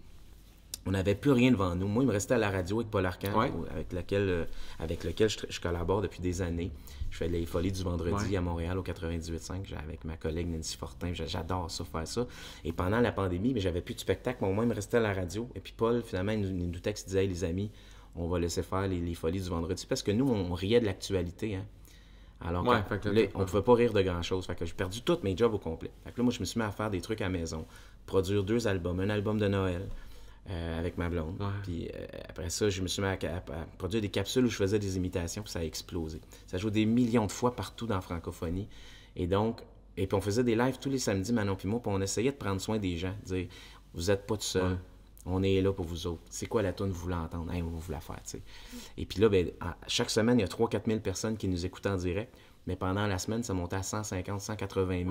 On 0.85 0.91
n'avait 0.91 1.15
plus 1.15 1.31
rien 1.31 1.51
devant 1.51 1.75
nous. 1.75 1.87
Moi, 1.87 2.03
il 2.03 2.07
me 2.07 2.11
restait 2.11 2.33
à 2.33 2.37
la 2.37 2.49
radio 2.49 2.79
avec 2.79 2.89
Paul 2.89 3.05
Arcand, 3.05 3.37
Ouais. 3.39 3.51
avec, 3.71 3.93
laquelle, 3.93 4.29
euh, 4.29 4.45
avec 4.79 5.03
lequel 5.03 5.29
je, 5.29 5.37
je 5.47 5.59
collabore 5.61 6.01
depuis 6.01 6.21
des 6.21 6.41
années. 6.41 6.71
Je 7.11 7.17
fais 7.17 7.27
les 7.27 7.45
folies 7.45 7.71
du 7.71 7.83
vendredi 7.83 8.31
Ouais. 8.31 8.37
à 8.37 8.41
Montréal 8.41 8.77
au 8.77 8.81
98.5 8.83 9.65
j'ai- 9.65 9.75
avec 9.75 10.05
ma 10.05 10.15
collègue 10.17 10.47
Nancy 10.47 10.77
Fortin. 10.77 11.13
J'a- 11.13 11.25
J'adore 11.27 11.69
ça, 11.69 11.83
faire 11.83 12.07
ça. 12.07 12.25
Et 12.63 12.71
pendant 12.73 12.99
la 12.99 13.11
pandémie, 13.11 13.53
mais 13.53 13.59
j'avais 13.59 13.81
plus 13.81 13.93
de 13.95 13.99
spectacle, 13.99 14.39
mais 14.41 14.47
au 14.47 14.53
moins, 14.53 14.63
il 14.63 14.69
me 14.69 14.73
restait 14.75 14.97
à 14.97 15.01
la 15.01 15.13
radio. 15.13 15.47
Et 15.55 15.59
puis 15.59 15.73
Paul, 15.75 16.01
finalement, 16.01 16.31
il 16.31 16.41
nous, 16.41 16.67
nous 16.67 16.79
texte, 16.79 17.05
il 17.07 17.09
disait 17.09 17.23
Hey, 17.23 17.27
les 17.27 17.43
amis, 17.43 17.69
on 18.15 18.27
va 18.27 18.39
laisser 18.39 18.63
faire 18.63 18.87
les, 18.87 18.99
les 18.99 19.13
folies 19.13 19.41
du 19.41 19.49
vendredi. 19.49 19.85
Parce 19.87 20.01
que 20.01 20.11
nous, 20.11 20.27
on 20.29 20.53
riait 20.53 20.79
de 20.79 20.85
l'actualité. 20.85 21.55
Hein. 21.57 21.65
Alors, 22.43 22.65
Ouais, 22.65 22.79
quand- 22.89 23.05
là, 23.05 23.21
on 23.35 23.39
pas- 23.39 23.45
pouvait 23.45 23.61
pas 23.61 23.73
rire 23.75 23.93
de 23.93 24.01
grand-chose. 24.01 24.47
Fait 24.47 24.55
que 24.55 24.65
j'ai 24.65 24.73
perdu 24.73 25.01
tous 25.03 25.19
mes 25.21 25.37
jobs 25.37 25.53
au 25.53 25.59
complet. 25.59 25.91
Fait 26.03 26.11
que 26.11 26.17
là, 26.17 26.23
moi, 26.23 26.33
je 26.33 26.39
me 26.39 26.45
suis 26.45 26.59
mis 26.59 26.65
à 26.65 26.71
faire 26.71 26.89
des 26.89 26.99
trucs 27.01 27.21
à 27.21 27.25
la 27.25 27.29
maison. 27.29 27.65
Produire 28.07 28.43
deux 28.43 28.67
albums. 28.67 28.99
Un 28.99 29.09
album 29.11 29.37
de 29.37 29.47
Noël 29.47 29.87
euh, 30.49 30.79
avec 30.79 30.97
ma 30.97 31.09
blonde. 31.09 31.39
Ouais. 31.39 31.47
Puis 31.63 31.87
euh, 31.93 32.05
après 32.29 32.49
ça, 32.49 32.69
je 32.69 32.81
me 32.81 32.87
suis 32.87 33.01
mis 33.01 33.07
à, 33.07 33.11
à- 33.11 33.37
à 33.37 33.65
produire 33.77 34.01
des 34.01 34.09
capsules 34.09 34.45
où 34.45 34.49
je 34.49 34.55
faisais 34.55 34.79
des 34.79 34.97
imitations, 34.97 35.43
puis 35.43 35.51
ça 35.51 35.59
a 35.59 35.63
explosé. 35.63 36.19
Ça 36.47 36.57
joue 36.57 36.69
des 36.69 36.85
millions 36.85 37.25
de 37.27 37.31
fois 37.31 37.55
partout 37.55 37.85
dans 37.87 37.95
la 37.95 38.01
francophonie. 38.01 38.67
Et 39.15 39.27
donc, 39.27 39.61
et 39.97 40.07
puis 40.07 40.15
on 40.17 40.21
faisait 40.21 40.43
des 40.43 40.55
lives 40.55 40.77
tous 40.79 40.89
les 40.89 40.99
samedis, 40.99 41.33
Manon 41.33 41.55
puis 41.55 41.67
moi, 41.67 41.81
puis 41.81 41.91
on 41.93 42.01
essayait 42.01 42.31
de 42.31 42.37
prendre 42.37 42.59
soin 42.61 42.77
des 42.79 42.97
gens, 42.97 43.13
dire 43.25 43.47
vous 43.93 44.09
êtes 44.09 44.25
pas 44.25 44.35
tout 44.37 44.43
seul. 44.43 44.71
Ouais. 44.71 44.77
On 45.27 45.43
est 45.43 45.61
là 45.61 45.71
pour 45.71 45.85
vous 45.85 46.07
autres. 46.07 46.23
C'est 46.31 46.47
quoi 46.47 46.63
la 46.63 46.73
tune 46.73 46.87
vous 46.87 47.01
voulez 47.01 47.13
entendre? 47.13 47.51
Hey, 47.53 47.61
on 47.61 47.69
va 47.69 47.77
vous 47.77 47.91
la 47.91 47.99
faire, 47.99 48.15
tu 48.23 48.31
sais. 48.31 48.41
Et 48.97 49.05
puis 49.05 49.19
là, 49.21 49.29
ben, 49.29 49.51
à- 49.59 49.77
chaque 49.87 50.09
semaine, 50.09 50.39
il 50.39 50.41
y 50.41 50.45
a 50.45 50.47
3-4 50.47 50.85
000 50.87 50.99
personnes 51.01 51.37
qui 51.37 51.47
nous 51.47 51.63
écoutent 51.63 51.85
en 51.85 51.95
direct. 51.97 52.35
Mais 52.67 52.75
pendant 52.75 53.05
la 53.07 53.17
semaine, 53.19 53.43
ça 53.43 53.53
montait 53.53 53.75
à 53.75 53.83
150, 53.83 54.39
180 54.41 55.03
000. 55.07 55.09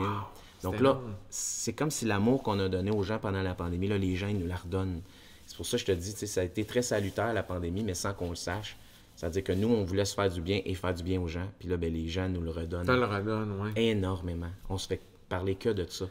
Donc 0.62 0.80
là, 0.80 1.00
c'est 1.30 1.72
comme 1.72 1.90
si 1.90 2.04
l'amour 2.06 2.42
qu'on 2.42 2.58
a 2.60 2.68
donné 2.68 2.90
aux 2.90 3.02
gens 3.02 3.18
pendant 3.18 3.42
la 3.42 3.54
pandémie, 3.54 3.86
là, 3.88 3.98
les 3.98 4.16
gens, 4.16 4.28
ils 4.28 4.38
nous 4.38 4.46
la 4.46 4.56
redonnent. 4.56 5.02
C'est 5.50 5.56
pour 5.56 5.66
ça 5.66 5.76
que 5.76 5.80
je 5.80 5.86
te 5.86 5.92
dis, 5.92 6.12
ça 6.12 6.42
a 6.42 6.44
été 6.44 6.64
très 6.64 6.80
salutaire, 6.80 7.34
la 7.34 7.42
pandémie, 7.42 7.82
mais 7.82 7.94
sans 7.94 8.14
qu'on 8.14 8.30
le 8.30 8.36
sache. 8.36 8.76
C'est-à-dire 9.16 9.42
que 9.42 9.50
nous, 9.52 9.66
on 9.66 9.82
voulait 9.82 10.04
se 10.04 10.14
faire 10.14 10.30
du 10.30 10.40
bien 10.40 10.60
et 10.64 10.76
faire 10.76 10.94
du 10.94 11.02
bien 11.02 11.20
aux 11.20 11.26
gens. 11.26 11.50
Puis 11.58 11.68
là, 11.68 11.76
ben, 11.76 11.92
les 11.92 12.08
gens 12.08 12.28
nous 12.28 12.40
le 12.40 12.50
redonnent 12.50 12.86
Ça 12.86 12.94
le 12.94 13.04
redonne, 13.04 13.60
ouais. 13.60 13.72
énormément. 13.74 14.50
On 14.68 14.78
se 14.78 14.86
fait 14.86 15.00
parler 15.28 15.56
que 15.56 15.70
de 15.70 15.84
ça. 15.88 16.06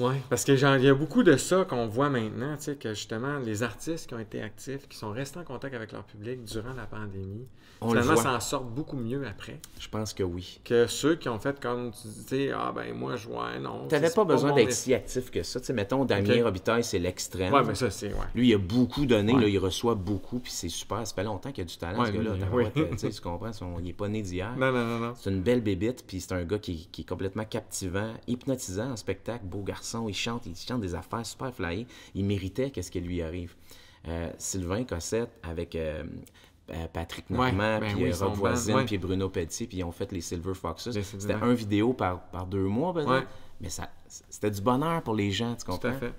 Oui, 0.00 0.14
parce 0.28 0.44
que 0.44 0.56
genre, 0.56 0.76
il 0.76 0.84
y 0.84 0.88
a 0.88 0.94
beaucoup 0.94 1.22
de 1.22 1.36
ça 1.36 1.64
qu'on 1.64 1.86
voit 1.86 2.10
maintenant, 2.10 2.56
tu 2.56 2.64
sais, 2.64 2.76
que 2.76 2.90
justement, 2.94 3.38
les 3.38 3.62
artistes 3.62 4.08
qui 4.08 4.14
ont 4.14 4.18
été 4.18 4.42
actifs, 4.42 4.88
qui 4.88 4.96
sont 4.96 5.10
restés 5.10 5.38
en 5.38 5.44
contact 5.44 5.74
avec 5.74 5.92
leur 5.92 6.04
public 6.04 6.42
durant 6.44 6.72
la 6.74 6.86
pandémie, 6.86 7.46
On 7.82 7.92
le 7.92 8.00
finalement, 8.02 8.20
s'en 8.22 8.40
sortent 8.40 8.70
beaucoup 8.74 8.96
mieux 8.96 9.26
après 9.26 9.58
Je 9.78 9.88
pense 9.88 10.12
que 10.12 10.22
oui. 10.22 10.60
que 10.64 10.86
ceux 10.86 11.16
qui 11.16 11.28
ont 11.28 11.38
fait 11.38 11.58
comme 11.60 11.90
tu 11.92 12.08
disais, 12.08 12.50
ah 12.54 12.72
ben 12.74 12.94
moi, 12.94 13.16
je 13.16 13.26
vois, 13.28 13.58
non. 13.58 13.86
Tu 13.88 13.94
n'avais 13.94 14.10
pas 14.10 14.24
besoin 14.24 14.52
d'être 14.54 14.72
si 14.72 14.92
actif 14.94 15.30
que 15.30 15.42
ça. 15.42 15.60
Tu 15.60 15.66
sais, 15.66 15.72
mettons, 15.72 16.04
Damien. 16.04 16.44
Robitaille, 16.44 16.84
c'est 16.84 16.98
l'extrême. 16.98 17.52
Ouais, 17.52 17.62
mais 17.64 17.74
ça, 17.74 17.90
c'est, 17.90 18.08
ouais. 18.08 18.14
Lui, 18.34 18.48
il 18.48 18.54
a 18.54 18.58
beaucoup 18.58 19.06
donné, 19.06 19.32
Ouais. 19.34 19.40
là, 19.42 19.48
il 19.48 19.58
reçoit 19.58 19.94
beaucoup, 19.94 20.38
puis 20.40 20.52
c'est 20.52 20.68
super. 20.68 21.06
Ça 21.06 21.14
fait 21.14 21.24
longtemps 21.24 21.52
qu'il 21.52 21.62
a 21.62 21.64
du 21.66 21.76
talent, 21.76 22.00
Ouais, 22.00 22.06
ce 22.06 22.12
gars-là. 22.12 22.30
oui. 22.52 22.64
tu 22.96 23.20
comprends, 23.20 23.52
son- 23.52 23.78
il 23.78 23.84
n'est 23.86 23.92
pas 23.92 24.08
né 24.08 24.22
d'hier. 24.22 24.54
Non, 24.56 24.72
non, 24.72 24.84
non, 24.84 24.98
non. 24.98 25.12
C'est 25.16 25.30
une 25.30 25.42
belle 25.42 25.60
bébite, 25.62 26.04
puis 26.06 26.20
c'est 26.20 26.32
un 26.32 26.44
gars 26.44 26.58
qui, 26.58 26.88
qui 26.92 27.02
est 27.02 27.08
complètement 27.08 27.44
captivant, 27.44 28.12
hypnotisant 28.28 28.92
en 28.92 28.96
spectacle, 28.96 29.44
beau 29.44 29.62
garçon, 29.62 29.89
il 30.08 30.14
chante, 30.14 30.46
il 30.46 30.56
chante 30.56 30.80
des 30.80 30.94
affaires 30.94 31.24
super 31.26 31.52
flyées. 31.54 31.86
Il 32.14 32.24
méritait 32.24 32.70
qu'est-ce 32.70 32.90
qui 32.90 33.00
lui 33.00 33.22
arrive. 33.22 33.54
Euh, 34.08 34.30
Sylvain 34.38 34.84
Cossette 34.84 35.30
avec 35.42 35.74
euh, 35.76 36.04
euh, 36.70 36.86
Patrick 36.92 37.28
Normand, 37.28 37.78
ben 37.80 37.92
puis 37.94 38.04
oui, 38.04 38.12
Rob 38.12 38.34
Voisine, 38.34 38.84
puis 38.86 38.96
Bruno 38.98 39.28
Pelletier, 39.28 39.66
puis 39.66 39.78
ils 39.78 39.84
ont 39.84 39.92
fait 39.92 40.10
les 40.12 40.20
Silver 40.22 40.54
Foxes. 40.54 40.90
C'était 41.02 41.34
un 41.34 41.52
vidéo 41.52 41.92
par, 41.92 42.22
par 42.30 42.46
deux 42.46 42.64
mois, 42.66 42.92
Ouais. 42.92 43.26
mais 43.60 43.68
ça, 43.68 43.90
c'était 44.08 44.50
du 44.50 44.60
bonheur 44.62 45.02
pour 45.02 45.14
les 45.14 45.30
gens, 45.30 45.54
tu 45.54 45.64
Tout 45.64 45.72
comprends? 45.72 45.88
à 45.90 45.92
fait. 45.92 46.14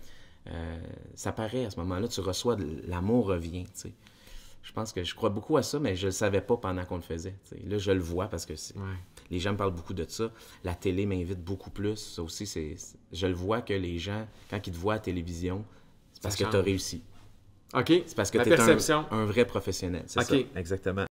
Euh, 0.48 0.80
ça 1.16 1.32
paraît 1.32 1.66
à 1.66 1.70
ce 1.70 1.80
moment-là, 1.80 2.08
tu 2.08 2.20
reçois 2.22 2.56
l'amour 2.88 3.28
revient, 3.28 3.64
tu 3.64 3.70
sais. 3.74 3.94
Je 4.64 4.74
pense 4.74 4.94
que 4.94 5.04
je 5.04 5.16
crois 5.16 5.30
beaucoup 5.30 5.58
à 5.58 5.64
ça, 5.64 5.80
mais 5.80 5.96
je 5.96 6.06
le 6.08 6.12
savais 6.12 6.42
pas 6.42 6.56
pendant 6.58 6.86
qu'on 6.86 6.98
le 6.98 7.02
faisait. 7.02 7.36
tu 7.50 7.56
sais. 7.58 7.64
Là, 7.68 7.78
je 7.80 7.92
le 7.92 8.00
vois 8.00 8.28
parce 8.28 8.46
que 8.46 8.56
c'est- 8.56 8.76
Ouais. 8.78 8.84
Les 9.32 9.40
gens 9.40 9.54
me 9.54 9.58
parlent 9.58 9.74
beaucoup 9.74 9.94
de 9.96 10.06
ça. 10.08 10.30
La 10.64 10.76
télé 10.76 11.06
m'invite 11.08 11.44
beaucoup 11.44 11.72
plus. 11.72 11.96
Ça 11.96 12.22
aussi, 12.22 12.46
c'est, 12.46 12.76
c'est- 12.78 12.98
je 13.12 13.26
le 13.26 13.34
vois 13.34 13.62
que 13.62 13.74
les 13.74 13.98
gens, 13.98 14.28
quand 14.52 14.68
ils 14.68 14.72
te 14.74 14.78
voient 14.78 14.94
à 14.94 14.98
la 14.98 15.02
télévision, 15.02 15.66
c'est 16.14 16.22
parce 16.22 16.36
Ça 16.38 16.46
que 16.46 16.52
tu 16.52 16.58
as 16.58 16.62
réussi. 16.62 17.02
OK. 17.74 17.88
C'est 18.06 18.16
parce 18.16 18.30
que 18.30 18.38
La 18.38 18.44
tu 18.44 18.52
es 18.52 18.92
un, 18.92 19.08
un 19.12 19.26
vrai 19.26 19.46
professionnel. 19.46 20.04
C'est 20.06 20.22
ça, 20.22 20.36
exactement. 20.56 21.06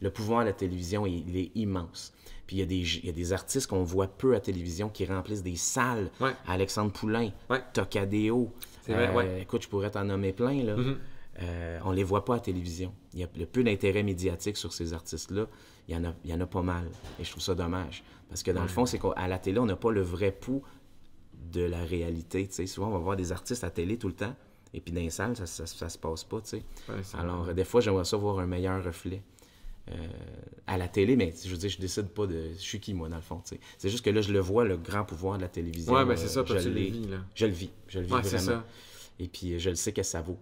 Le 0.00 0.10
pouvoir 0.10 0.40
de 0.40 0.46
la 0.46 0.52
télévision, 0.52 1.06
il, 1.06 1.28
il 1.28 1.36
est 1.36 1.50
immense. 1.54 2.12
Puis 2.46 2.56
il 2.56 2.58
y, 2.58 2.62
a 2.62 2.66
des, 2.66 2.80
il 2.98 3.06
y 3.06 3.08
a 3.08 3.12
des 3.12 3.32
artistes 3.32 3.68
qu'on 3.68 3.84
voit 3.84 4.08
peu 4.08 4.34
à 4.34 4.40
télévision 4.40 4.88
qui 4.88 5.04
remplissent 5.06 5.44
des 5.44 5.56
salles. 5.56 6.10
Ouais. 6.20 6.32
Alexandre 6.46 6.92
Poulain, 6.92 7.30
Ouais. 7.48 7.62
Tocadéo. 7.72 8.52
C'est 8.82 8.92
vrai, 8.92 9.08
Euh, 9.08 9.14
ouais. 9.14 9.42
Écoute, 9.42 9.62
je 9.62 9.68
pourrais 9.68 9.90
t'en 9.90 10.04
nommer 10.04 10.32
plein. 10.32 10.62
Là. 10.64 10.76
Mhm. 10.76 10.98
Euh, 11.40 11.78
on 11.84 11.92
les 11.92 12.04
voit 12.04 12.24
pas 12.24 12.34
à 12.34 12.40
télévision. 12.40 12.92
Il 13.14 13.20
y 13.20 13.24
a 13.24 13.28
le 13.36 13.46
peu 13.46 13.62
d'intérêt 13.62 14.02
médiatique 14.02 14.56
sur 14.56 14.72
ces 14.72 14.92
artistes-là. 14.92 15.46
Il 15.88 15.94
y, 15.94 15.98
en 15.98 16.04
a, 16.04 16.14
il 16.24 16.30
y 16.30 16.34
en 16.34 16.40
a 16.40 16.46
pas 16.46 16.62
mal. 16.62 16.88
Et 17.20 17.24
je 17.24 17.30
trouve 17.30 17.42
ça 17.42 17.54
dommage. 17.54 18.04
Parce 18.28 18.42
que 18.42 18.50
dans 18.50 18.62
le 18.62 18.68
fond, 18.68 18.86
c'est 18.86 18.98
qu'à 18.98 19.28
la 19.28 19.38
télé, 19.38 19.58
on 19.58 19.66
n'a 19.66 19.76
pas 19.76 19.90
le 19.92 20.00
vrai 20.02 20.32
pouls 20.32 20.62
de 21.52 21.62
la 21.62 21.84
réalité. 21.84 22.48
Souvent, 22.66 22.88
on 22.88 22.92
va 22.92 22.98
voir 22.98 23.16
des 23.16 23.32
artistes 23.32 23.64
à 23.64 23.70
télé 23.70 23.98
tout 23.98 24.08
le 24.08 24.14
temps. 24.14 24.34
Et 24.74 24.80
puis 24.80 24.92
dans 24.92 25.00
les 25.02 25.10
salles, 25.10 25.36
ça, 25.36 25.44
ça, 25.46 25.66
ça 25.66 25.88
se 25.90 25.98
passe 25.98 26.24
pas. 26.24 26.40
Ouais, 26.52 26.94
Alors, 27.18 27.48
euh, 27.48 27.52
des 27.52 27.64
fois, 27.64 27.80
j'aimerais 27.82 28.04
ça 28.06 28.16
voir 28.16 28.38
un 28.38 28.46
meilleur 28.46 28.82
reflet. 28.82 29.22
euh, 29.90 29.94
à 30.66 30.78
la 30.78 30.86
télé, 30.88 31.16
mais 31.16 31.34
je 31.44 31.50
veux 31.50 31.56
dire, 31.58 31.68
je 31.68 31.78
décide 31.78 32.06
pas 32.06 32.26
de. 32.26 32.52
Je 32.54 32.60
suis 32.60 32.78
qui, 32.80 32.94
moi, 32.94 33.08
dans 33.08 33.16
le 33.16 33.22
fond. 33.22 33.42
C'est 33.44 33.88
juste 33.90 34.04
que 34.04 34.10
là, 34.10 34.22
je 34.22 34.32
le 34.32 34.38
vois, 34.38 34.64
le 34.64 34.76
grand 34.78 35.04
pouvoir 35.04 35.36
de 35.36 35.42
la 35.42 35.48
télévision. 35.48 35.92
Ouais, 35.92 36.04
ben 36.06 36.16
c'est 36.16 36.26
euh, 36.26 36.28
ça, 36.28 36.44
toi, 36.44 36.56
je 36.58 36.68
tu 36.68 36.74
le 36.74 36.80
vis, 36.80 37.06
là. 37.08 37.16
Je 37.34 37.46
le 37.46 37.52
vis. 37.52 37.70
Je 37.88 37.98
le 37.98 38.06
vis 38.06 38.12
Ouais, 38.14 38.20
vraiment. 38.22 38.38
ça. 38.44 38.64
Et 39.18 39.28
puis, 39.28 39.52
euh, 39.54 39.58
je 39.58 39.68
le 39.70 39.74
sais 39.76 39.92
que 39.92 40.02
ça 40.04 40.22
vaut. 40.22 40.38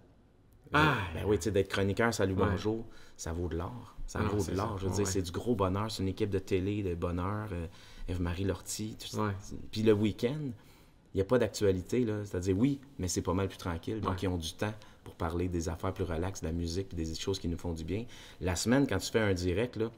Ah! 0.73 0.93
Euh, 1.15 1.19
ben 1.19 1.25
oui, 1.27 1.37
tu 1.37 1.43
sais, 1.45 1.51
d'être 1.51 1.69
chroniqueur, 1.69 2.13
salut, 2.13 2.33
Ouais. 2.33 2.45
bonjour, 2.49 2.85
ça 3.17 3.31
vaut 3.33 3.47
de 3.47 3.57
l'or. 3.57 3.95
Ça 4.07 4.19
Ah 4.21 4.23
non, 4.23 4.37
vaut 4.37 4.51
de 4.51 4.55
l'or. 4.57 4.77
Je 4.77 4.85
veux 4.85 4.89
Ouais, 4.91 4.97
dire, 4.97 5.07
c'est 5.07 5.21
du 5.21 5.31
gros 5.31 5.55
bonheur. 5.55 5.89
C'est 5.91 6.03
une 6.03 6.09
équipe 6.09 6.29
de 6.29 6.39
télé, 6.39 6.83
de 6.83 6.95
bonheur. 6.95 7.47
euh, 7.51 7.67
Eve-Marie 8.07 8.43
Lortie. 8.43 8.95
tout 8.99 9.07
ça. 9.07 9.23
Ouais. 9.23 9.31
Puis 9.71 9.83
le 9.83 9.93
week-end, 9.93 10.35
il 11.13 11.17
n'y 11.17 11.21
a 11.21 11.25
pas 11.25 11.37
d'actualité. 11.39 12.03
là. 12.03 12.25
C'est-à-dire, 12.25 12.57
oui, 12.57 12.79
mais 12.99 13.07
c'est 13.07 13.21
pas 13.21 13.33
mal 13.33 13.47
plus 13.47 13.57
tranquille. 13.57 14.01
Donc, 14.01 14.21
ils 14.23 14.27
ont 14.27 14.37
du 14.37 14.53
temps 14.53 14.73
pour 15.03 15.15
parler 15.15 15.47
des 15.47 15.69
affaires 15.69 15.93
plus 15.93 16.03
relaxes, 16.03 16.41
de 16.41 16.47
la 16.47 16.51
musique, 16.53 16.89
puis 16.89 16.97
des 16.97 17.15
choses 17.15 17.39
qui 17.39 17.47
nous 17.47 17.57
font 17.57 17.73
du 17.73 17.83
bien. 17.83 18.05
La 18.41 18.55
semaine, 18.55 18.85
quand 18.87 18.97
tu 18.97 19.11
fais 19.11 19.19
un 19.19 19.33
direct, 19.33 19.77
là, 19.77 19.89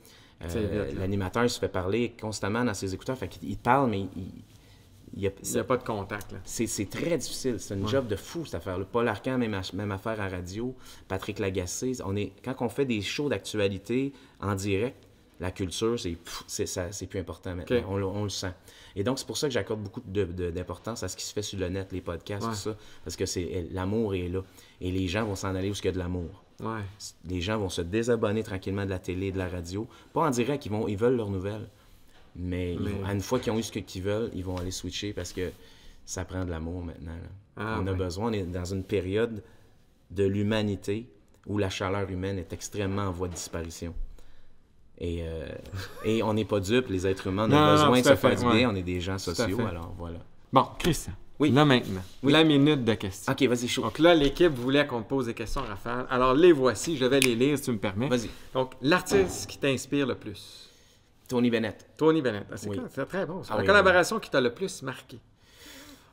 euh, 0.44 0.92
l'animateur 0.94 1.50
se 1.50 1.60
fait 1.60 1.70
parler 1.70 2.14
constamment 2.20 2.64
dans 2.66 2.74
ses 2.74 2.94
écouteurs. 2.94 3.18
Fait 3.18 3.28
qu'il 3.30 3.58
parle, 3.58 3.90
mais 3.90 4.02
il, 4.02 4.32
il 5.16 5.28
a, 5.28 5.30
n'y 5.54 5.58
a 5.60 5.64
pas 5.64 5.78
de 5.78 5.84
contact, 5.84 6.32
là. 6.32 6.40
c'est, 6.44 6.66
très 6.90 7.18
difficile. 7.18 7.56
C'est 7.60 7.76
une 7.76 7.84
Ouais. 7.84 7.90
job 7.92 8.08
de 8.08 8.16
fou, 8.16 8.46
cette 8.46 8.56
affaire-là. 8.56 8.86
Paul 8.92 9.08
Arcand, 9.08 9.38
même, 9.38 9.60
même 9.74 9.92
affaire 9.92 10.20
à 10.20 10.28
radio. 10.28 10.76
Patrick 11.08 11.40
Lagacé. 11.40 11.94
On 12.06 12.16
est, 12.16 12.32
quand 12.44 12.56
on 12.62 12.70
fait 12.70 12.86
des 12.86 13.02
shows 13.02 13.30
d'actualité 13.30 14.14
en 14.42 14.56
direct, 14.56 14.98
la 15.40 15.52
culture, 15.52 16.00
c'est, 16.00 17.06
plus 17.08 17.20
important 17.20 17.56
maintenant. 17.56 17.82
On, 17.90 17.98
le- 17.98 18.06
on 18.06 18.24
le 18.24 18.30
sent. 18.30 18.54
Et 18.96 19.04
donc, 19.04 19.20
c'est 19.20 19.26
pour 19.28 19.38
ça 19.38 19.48
que 19.48 19.54
j'accorde 19.54 19.82
beaucoup 19.82 20.02
de- 20.06 20.24
de- 20.24 20.52
d'importance 20.52 21.04
à 21.04 21.08
ce 21.10 21.18
qui 21.18 21.26
se 21.26 21.34
fait 21.34 21.42
sur 21.42 21.60
le 21.60 21.68
net, 21.70 21.92
les 21.92 22.02
podcasts, 22.02 22.44
Ouais. 22.46 22.52
tout 22.52 22.58
ça. 22.58 22.78
Parce 23.04 23.16
que 23.16 23.26
c'est, 23.26 23.68
l'amour 23.72 24.16
est 24.16 24.30
là. 24.30 24.42
Et 24.80 24.92
les 24.92 25.08
gens 25.08 25.26
vont 25.26 25.36
s'en 25.36 25.54
aller 25.56 25.70
où 25.70 25.74
il 25.74 25.86
y 25.86 25.88
a 25.88 25.92
de 25.92 25.98
l'amour. 25.98 26.44
Ouais. 26.62 26.82
Les 27.28 27.42
gens 27.42 27.58
vont 27.58 27.70
se 27.70 27.82
désabonner 27.82 28.44
tranquillement 28.44 28.86
de 28.86 28.92
la 28.92 29.00
télé 29.00 29.28
et 29.28 29.32
de 29.32 29.38
la 29.40 29.50
radio. 29.50 29.88
Pas 30.14 30.22
en 30.22 30.30
direct, 30.30 30.66
ils, 30.66 30.72
vont, 30.72 30.88
ils 30.88 30.98
veulent 30.98 31.18
leurs 31.18 31.32
nouvelles. 31.32 31.68
Mais, 32.36 32.74
ils 32.74 32.80
Mais- 32.80 32.90
vont- 32.92 33.06
à 33.06 33.14
une 33.14 33.22
fois 33.22 33.40
qu'ils 33.40 33.52
ont 33.54 33.60
eu 33.60 33.64
ce 33.64 33.72
qu'ils 33.72 34.02
veulent, 34.04 34.30
ils 34.34 34.44
vont 34.44 34.58
aller 34.58 34.72
switcher 34.72 35.14
parce 35.14 35.34
que 35.34 35.52
ça 36.06 36.26
prend 36.26 36.44
de 36.46 36.50
l'amour 36.52 36.84
maintenant. 36.84 37.12
Ah, 37.56 37.78
on 37.82 37.88
a 37.88 37.92
ouais. 37.92 37.98
besoin, 37.98 38.30
on 38.30 38.34
est 38.34 38.44
dans 38.44 38.66
une 38.66 38.84
période 38.84 39.44
de 40.12 40.24
l'humanité 40.26 41.08
où 41.46 41.58
la 41.58 41.70
chaleur 41.70 42.10
humaine 42.10 42.40
est 42.40 42.52
extrêmement 42.54 43.04
en 43.04 43.12
voie 43.12 43.28
de 43.28 43.34
disparition. 43.34 43.94
Et, 45.00 45.20
euh, 45.24 45.48
et 46.06 46.24
on 46.24 46.34
n'est 46.34 46.46
pas 46.46 46.60
dupes, 46.60 46.88
les 46.90 47.06
êtres 47.08 47.28
humains, 47.28 47.48
on 47.50 47.52
a 47.52 47.66
non, 47.66 47.72
besoin 47.72 47.90
non, 47.90 47.98
de 47.98 48.04
se 48.04 48.16
faire 48.16 48.36
du 48.36 48.46
ouais. 48.46 48.58
bien, 48.58 48.70
on 48.72 48.76
est 48.76 48.84
des 48.84 49.02
gens 49.02 49.18
sociaux, 49.18 49.60
alors 49.68 49.94
voilà. 49.98 50.20
Bon, 50.52 50.66
Christian. 50.80 51.14
Oui. 51.40 51.50
Là 51.52 51.66
maintenant, 51.66 52.02
Oui. 52.22 52.32
la 52.32 52.44
minute 52.44 52.86
de 52.86 52.94
questions. 52.94 53.32
Ok, 53.34 53.42
vas-y, 53.44 53.68
chaud. 53.68 53.82
Donc 53.82 53.98
là, 54.00 54.14
l'équipe 54.14 54.54
voulait 54.54 54.86
qu'on 54.86 55.02
te 55.02 55.10
pose 55.10 55.26
des 55.26 55.34
questions, 55.34 55.62
Raphaël. 55.62 56.06
Alors 56.12 56.36
les 56.36 56.52
voici, 56.52 56.96
je 56.96 57.06
vais 57.06 57.20
les 57.20 57.36
lire 57.36 57.58
si 57.58 57.66
tu 57.66 57.72
me 57.72 57.80
permets. 57.80 58.08
Vas-y. 58.08 58.30
Donc, 58.54 58.74
l'artiste 58.82 59.48
qui 59.50 59.58
t'inspire 59.58 60.06
le 60.06 60.16
plus. 60.16 60.70
Tony 61.34 61.50
Bennett. 61.50 61.88
Tony 61.98 62.22
Bennett. 62.22 62.46
Ah, 62.52 62.58
c'est 62.58 62.70
Oui. 62.70 62.80
très 63.10 63.26
bon. 63.26 63.44
ça. 63.44 63.54
Ah 63.54 63.56
La 63.58 63.62
oui, 63.62 63.68
collaboration 63.68 64.20
qui 64.20 64.30
t'a 64.30 64.40
le 64.40 64.54
plus 64.54 64.84
marqué. 64.84 65.20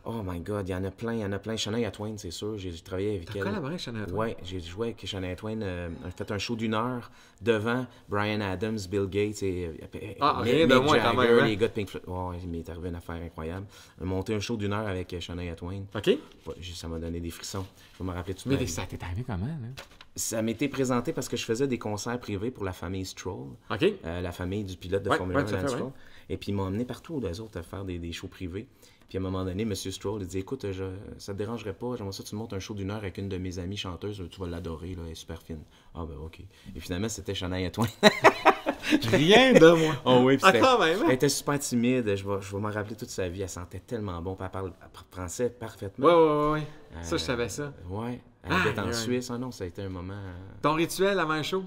Oh 0.07 0.23
my 0.25 0.41
God, 0.41 0.67
il 0.67 0.73
y 0.73 0.75
en 0.75 0.83
a 0.85 0.91
plein, 0.91 1.13
il 1.13 1.21
y 1.21 1.25
en 1.27 1.33
a 1.33 1.39
plein. 1.39 1.59
Shania 1.59 1.91
Twain, 1.91 2.15
c'est 2.17 2.31
sûr, 2.31 2.57
j'ai 2.57 2.73
travaillé 2.81 3.17
avec 3.17 3.27
T'as 3.27 3.35
elle. 3.41 3.43
collaboré 3.45 3.73
avec 3.75 3.81
Shania 3.83 4.07
Twain? 4.07 4.17
Ouais, 4.19 4.37
j'ai 4.43 4.59
joué 4.59 4.87
avec 4.89 5.07
Shania 5.07 5.37
Twain. 5.37 5.61
euh, 5.61 5.91
on 6.03 6.09
a 6.09 6.11
fait 6.11 6.31
un 6.33 6.39
show 6.39 6.57
d'une 6.57 6.73
heure 6.73 7.11
devant 7.43 7.87
Brian 8.09 8.41
Adams, 8.41 8.79
Bill 8.91 9.07
Gates 9.11 9.43
et 9.43 9.67
euh, 9.67 10.15
Ah, 10.23 10.41
Mick- 10.43 10.45
rien 10.55 10.67
de 10.67 10.75
Mick 10.75 10.85
moins 10.85 10.99
quand 11.01 11.15
Jagger, 11.21 11.35
même, 11.35 11.39
hein? 11.41 11.47
les 11.49 11.57
gars 11.59 11.69
de 11.69 11.73
Pink 11.75 11.89
Floyd. 11.91 12.05
Ouais, 12.09 12.39
il 12.43 12.49
m'est 12.49 12.67
arrivé 12.71 12.89
une 12.89 12.95
affaire 12.95 13.17
incroyable. 13.17 13.67
On 14.01 14.05
a 14.05 14.07
monté 14.07 14.35
un 14.35 14.41
show 14.41 14.57
d'une 14.57 14.73
heure 14.73 14.89
avec 14.89 15.13
euh, 15.13 15.21
Shania 15.21 15.55
Twain. 15.55 15.83
OK. 15.95 16.07
Ouais, 16.07 16.55
ça 16.75 16.89
m'a 16.89 16.99
donné 16.99 17.21
des 17.21 17.31
frissons. 17.31 17.67
Je 17.93 18.03
vais 18.03 18.09
me 18.11 18.15
rappeler 18.17 18.33
tout 18.33 18.49
Mais 18.49 18.55
ma 18.55 18.61
vie? 18.63 18.69
ça 18.69 18.87
t'est 18.89 19.03
arrivé 19.03 19.23
comment, 19.27 19.45
là? 19.45 19.69
Ça 20.17 20.43
m'était 20.43 20.69
présenté 20.69 21.13
parce 21.13 21.29
que 21.29 21.37
je 21.37 21.45
faisais 21.45 21.69
des 21.69 21.79
concerts 21.79 22.19
privés 22.19 22.51
pour 22.51 22.65
la 22.65 22.73
famille 22.73 23.07
Stroll. 23.07 23.49
OK. 23.71 23.83
euh, 24.05 24.21
la 24.21 24.33
famille 24.33 24.65
du 24.65 24.77
pilote 24.77 25.03
de 25.03 25.11
Ouais, 25.11 25.17
Formule 25.17 25.37
ouais, 25.37 25.43
1, 25.43 25.47
tout 25.47 25.55
à 25.55 25.63
Lance 25.63 25.71
fait, 25.71 25.77
Stroll. 25.77 25.93
Et 26.29 26.37
puis 26.37 26.51
ils 26.51 26.55
m'ont 26.55 26.65
emmené 26.65 26.85
partout, 26.85 27.21
eux 27.25 27.41
autres, 27.41 27.59
à 27.59 27.63
faire 27.63 27.85
des, 27.85 27.99
des 27.99 28.13
shows 28.13 28.29
privés. 28.29 28.67
Puis 29.09 29.19
à 29.19 29.21
un 29.21 29.25
moment 29.25 29.45
donné, 29.45 29.63
M. 29.65 29.75
Stroll, 29.75 30.23
il 30.23 30.27
dit 30.29 30.39
Écoute, 30.39 30.71
je, 30.71 30.85
ça 31.19 31.33
te 31.33 31.39
dérangerait 31.39 31.73
pas, 31.75 31.97
j'aimerais 31.97 32.13
ça, 32.13 32.23
tu 32.23 32.35
montes 32.37 32.53
un 32.53 32.61
show 32.61 32.75
d'une 32.75 32.91
heure 32.91 32.99
avec 32.99 33.19
une 33.19 33.29
de 33.29 33.39
mes 33.39 33.59
amies 33.59 33.77
chanteuses, 33.77 34.23
tu 34.31 34.41
vas 34.41 34.47
l'adorer, 34.47 34.95
là, 34.95 35.03
elle 35.07 35.13
est 35.13 35.15
super 35.17 35.43
fine. 35.43 35.63
Ah, 35.95 36.05
ben, 36.09 36.17
OK. 36.25 36.41
Et 36.75 36.81
finalement, 36.81 37.09
c'était 37.09 37.35
Shania 37.35 37.71
Twain. 37.71 37.89
Rien 39.13 39.53
de 39.53 39.71
moi. 39.73 39.95
Oh 40.05 40.21
oui, 40.25 40.39
Ah, 40.43 40.47
c'était- 40.47 40.61
quand 40.61 40.79
même, 40.79 40.99
hein? 41.01 41.05
Elle 41.09 41.15
était 41.15 41.29
super 41.29 41.59
timide, 41.59 42.15
je 42.17 42.25
vais, 42.29 42.41
je 42.41 42.55
vais 42.55 42.61
m'en 42.61 42.71
rappeler 42.71 42.97
toute 42.97 43.11
sa 43.11 43.29
vie, 43.29 43.43
elle 43.43 43.49
sentait 43.49 43.81
tellement 43.81 44.21
bon, 44.23 44.35
puis 44.35 44.45
elle 44.45 44.51
parle 44.51 44.73
français 45.11 45.51
parfaitement. 45.51 46.07
Ouais, 46.07 46.13
ouais, 46.15 46.53
ouais. 46.61 46.67
Ça, 47.03 47.11
je 47.17 47.23
Euh, 47.23 47.27
savais 47.27 47.49
ça. 47.49 47.73
Ouais, 47.89 48.21
elle 48.45 48.53
Ah, 48.53 48.69
était 48.69 48.81
en 48.81 48.87
aïe. 48.89 48.95
Suisse, 48.95 49.31
ah 49.33 49.39
non, 49.39 49.51
ça 49.51 49.65
a 49.65 49.67
été 49.67 49.83
un 49.83 49.89
moment. 49.89 50.15
euh, 50.15 50.33
Ton 50.63 50.75
rituel 50.75 51.19
avant 51.19 51.33
un 51.35 51.43
show? 51.43 51.65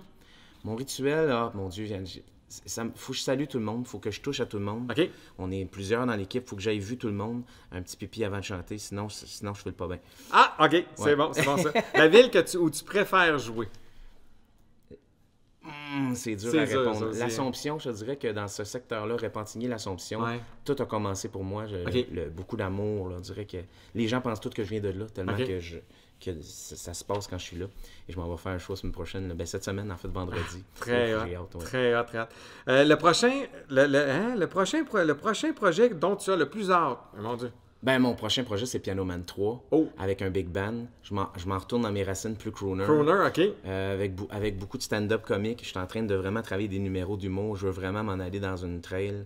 Mon 0.64 0.76
rituel, 0.76 1.30
ah, 1.32 1.52
mon 1.56 1.70
Dieu, 1.70 1.88
ça, 2.50 2.84
faut 2.96 3.14
que 3.14 3.18
je 3.18 3.24
salue 3.24 3.46
tout 3.50 3.58
le 3.58 3.66
monde, 3.66 3.88
faut 3.88 3.98
que 4.00 4.12
je 4.12 4.22
touche 4.22 4.40
à 4.40 4.46
tout 4.46 4.60
le 4.60 4.64
monde. 4.64 4.92
OK. 4.96 5.10
On 5.40 5.50
est 5.52 5.66
plusieurs 5.66 6.06
dans 6.06 6.16
l'équipe, 6.16 6.48
faut 6.48 6.56
que 6.56 6.62
j'aille 6.62 6.80
vu 6.80 6.98
tout 6.98 7.08
le 7.08 7.14
monde, 7.14 7.42
un 7.72 7.82
petit 7.82 7.98
pipi 7.98 8.24
avant 8.24 8.38
de 8.38 8.44
chanter, 8.44 8.78
sinon, 8.78 9.10
sinon 9.10 9.54
je 9.56 9.62
fais 9.64 9.70
le 9.70 9.76
pas 9.76 9.88
bien. 9.88 9.98
Ah, 10.32 10.56
OK. 10.64 10.86
C'est 10.96 11.16
bon, 11.16 11.32
c'est 11.34 11.44
bon 11.46 11.58
ça. 11.58 11.72
La 11.96 12.08
ville 12.08 12.30
que 12.30 12.40
tu, 12.40 12.58
où 12.58 12.70
tu 12.70 12.84
préfères 12.84 13.38
jouer? 13.40 13.68
Hum, 15.96 16.16
c'est 16.16 16.36
dur 16.36 16.60
à 16.60 16.66
dur, 16.66 16.80
répondre. 16.82 17.12
L'Assomption, 17.18 17.78
je 17.80 17.90
dirais 17.92 18.16
que 18.18 18.28
dans 18.32 18.48
ce 18.48 18.64
secteur-là, 18.64 19.16
Repentigny, 19.16 19.68
l'Assomption, 19.68 20.22
Ouais. 20.22 20.40
tout 20.66 20.76
a 20.80 20.86
commencé 20.86 21.28
pour 21.30 21.44
moi. 21.44 21.68
Je- 21.68 21.86
Ok. 21.86 22.08
le- 22.12 22.30
beaucoup 22.30 22.56
d'amour, 22.58 23.10
que 23.46 23.58
les 23.96 24.08
gens 24.08 24.22
pensent 24.22 24.40
tout 24.40 24.50
que 24.50 24.64
je 24.64 24.70
viens 24.70 24.80
de 24.82 24.90
là, 24.90 25.06
tellement 25.14 25.36
que, 25.38 25.60
je, 25.60 25.78
que 26.20 26.32
ça, 26.42 26.76
ça 26.76 26.94
se 26.94 27.04
passe 27.04 27.28
quand 27.28 27.38
je 27.38 27.44
suis 27.44 27.58
là. 27.58 27.66
Et 28.08 28.14
je 28.14 28.18
m'en 28.18 28.30
vais 28.30 28.38
faire 28.38 28.54
un 28.54 28.58
show 28.58 28.74
la 28.74 28.78
semaine 28.78 28.94
prochaine, 28.94 29.34
ben, 29.34 29.46
cette 29.46 29.64
semaine, 29.64 29.92
en 29.92 29.98
fait, 29.98 30.08
vendredi. 30.08 30.64
Très 30.80 31.14
hot. 31.14 31.20
j'ai 31.28 31.36
hâte, 31.36 31.56
ouais. 31.56 31.62
Très 31.64 31.96
hot, 32.00 32.04
très 32.06 32.20
hot. 32.22 32.26
Euh, 32.70 32.84
le 32.86 32.96
prochain, 32.96 33.44
le, 33.70 33.86
le- 33.88 34.10
hein, 34.10 34.36
le 34.36 34.48
prochain, 34.48 34.84
pro- 34.84 35.04
le 35.04 35.16
prochain 35.16 35.54
projet 35.54 35.90
dont 35.90 36.16
tu 36.16 36.32
as 36.32 36.36
le 36.36 36.50
plus 36.50 36.72
hâte. 36.72 37.00
Mon 37.18 37.36
Dieu. 37.36 37.52
Ben, 37.84 38.00
mon 38.00 38.14
prochain 38.16 38.44
projet, 38.46 38.66
c'est 38.66 38.80
Piano 38.80 39.04
Man 39.04 39.26
3, 39.26 39.66
Oh. 39.72 39.90
avec 40.00 40.22
un 40.22 40.30
big 40.30 40.48
band. 40.48 40.86
Je 41.04 41.14
m'en 41.14 41.58
retourne 41.60 41.82
dans 41.82 41.92
mes 41.92 42.04
racines 42.04 42.36
plus 42.38 42.52
crooner. 42.52 42.86
Crooner, 42.86 43.28
OK. 43.28 43.42
Euh, 43.66 43.94
avec, 43.94 44.14
avec 44.30 44.58
beaucoup 44.58 44.78
de 44.78 44.84
stand-up 44.84 45.24
comique. 45.26 45.60
Je 45.64 45.68
suis 45.70 45.78
en 45.78 45.86
train 45.86 46.02
de 46.04 46.16
vraiment 46.16 46.42
travailler 46.42 46.70
des 46.70 46.80
numéros 46.80 47.18
d'humour. 47.18 47.58
Je 47.58 47.66
veux 47.66 47.74
vraiment 47.74 48.02
m'en 48.04 48.14
aller 48.24 48.40
dans 48.40 48.56
une 48.56 48.80
trail 48.80 49.26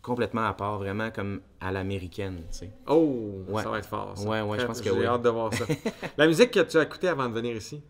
complètement 0.00 0.46
à 0.46 0.54
part, 0.54 0.78
vraiment 0.78 1.10
comme 1.10 1.42
à 1.60 1.70
l'américaine, 1.72 2.38
tu 2.50 2.58
sais. 2.60 2.70
Oh, 2.86 3.44
Ouais. 3.50 3.62
ça 3.62 3.68
va 3.68 3.78
être 3.80 3.88
fort. 3.88 4.16
Ça. 4.16 4.26
Ouais, 4.26 4.40
ouais, 4.40 4.58
je 4.58 4.64
pense 4.64 4.80
que 4.80 4.88
J'ai 4.88 4.98
oui. 4.98 5.04
hâte 5.04 5.20
de 5.20 5.28
voir 5.28 5.52
ça. 5.52 5.66
la 6.16 6.26
musique 6.26 6.52
que 6.52 6.60
tu 6.60 6.78
as 6.78 6.84
écoutée 6.84 7.08
avant 7.08 7.28
de 7.28 7.34
venir 7.34 7.54
ici? 7.54 7.82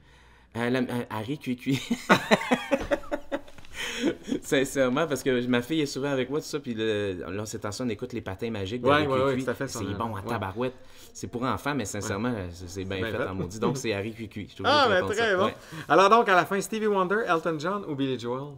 Euh, 0.57 0.71
la- 0.71 0.81
euh, 0.81 1.05
Harry 1.09 1.38
Cui 1.38 1.57
Sincèrement, 4.42 5.07
parce 5.07 5.23
que 5.23 5.47
ma 5.47 5.62
fille 5.62 5.80
est 5.80 5.87
souvent 5.87 6.11
avec 6.11 6.30
moi, 6.30 6.40
tout 6.40 6.47
ça, 6.47 6.61
puis 6.61 6.75
là, 6.75 7.45
c'est 7.45 7.59
temps 7.59 7.71
on 7.80 7.88
écoute 7.88 8.12
les 8.12 8.21
patins 8.21 8.50
magiques 8.50 8.83
de 8.83 8.87
Ouais, 8.88 8.95
Harry 8.95 9.07
ouais, 9.07 9.23
ouais, 9.23 9.42
tout 9.42 9.50
à 9.50 9.54
fait, 9.54 9.69
C'est 9.69 9.85
bon 9.85 10.16
à 10.16 10.23
tabarouette. 10.23 10.75
C'est 11.12 11.26
pour 11.26 11.42
enfants, 11.42 11.75
mais 11.75 11.85
sincèrement, 11.85 12.35
c'est- 12.52 12.85
bien 12.85 12.99
Bien 12.99 13.07
fait 13.11 13.26
en 13.28 13.35
maudit. 13.35 13.59
Donc, 13.59 13.76
c'est 13.76 13.92
Harry 13.92 14.11
obligé 14.11 14.49
Ah, 14.64 14.87
ben 14.88 15.07
très 15.07 15.37
bon. 15.37 15.50
Alors 15.88 16.09
donc, 16.11 16.28
à 16.28 16.35
la 16.35 16.45
fin, 16.45 16.61
Stevie 16.61 16.87
Wonder, 16.87 17.23
Elton 17.26 17.57
John 17.59 17.85
ou 17.88 17.95
Billy 17.95 18.19
Joel? 18.19 18.54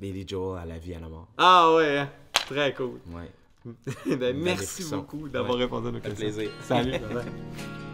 Billy 0.00 0.24
Joel 0.26 0.60
à 0.62 0.64
la 0.66 0.78
vie, 0.78 0.94
à 0.94 1.00
la 1.00 1.08
mort. 1.08 1.28
Ah 1.38 1.72
ouais, 1.74 1.98
hein? 1.98 2.08
très 2.46 2.72
cool. 2.74 3.00
Ouais. 3.12 3.30
Ben, 4.16 4.36
merci 4.36 4.84
beaucoup 4.88 5.28
d'avoir 5.28 5.58
répondu 5.58 5.88
à 5.88 5.90
nos 5.90 5.98
questions. 6.00 6.14
plaisir. 6.20 6.50
Salut. 6.62 6.92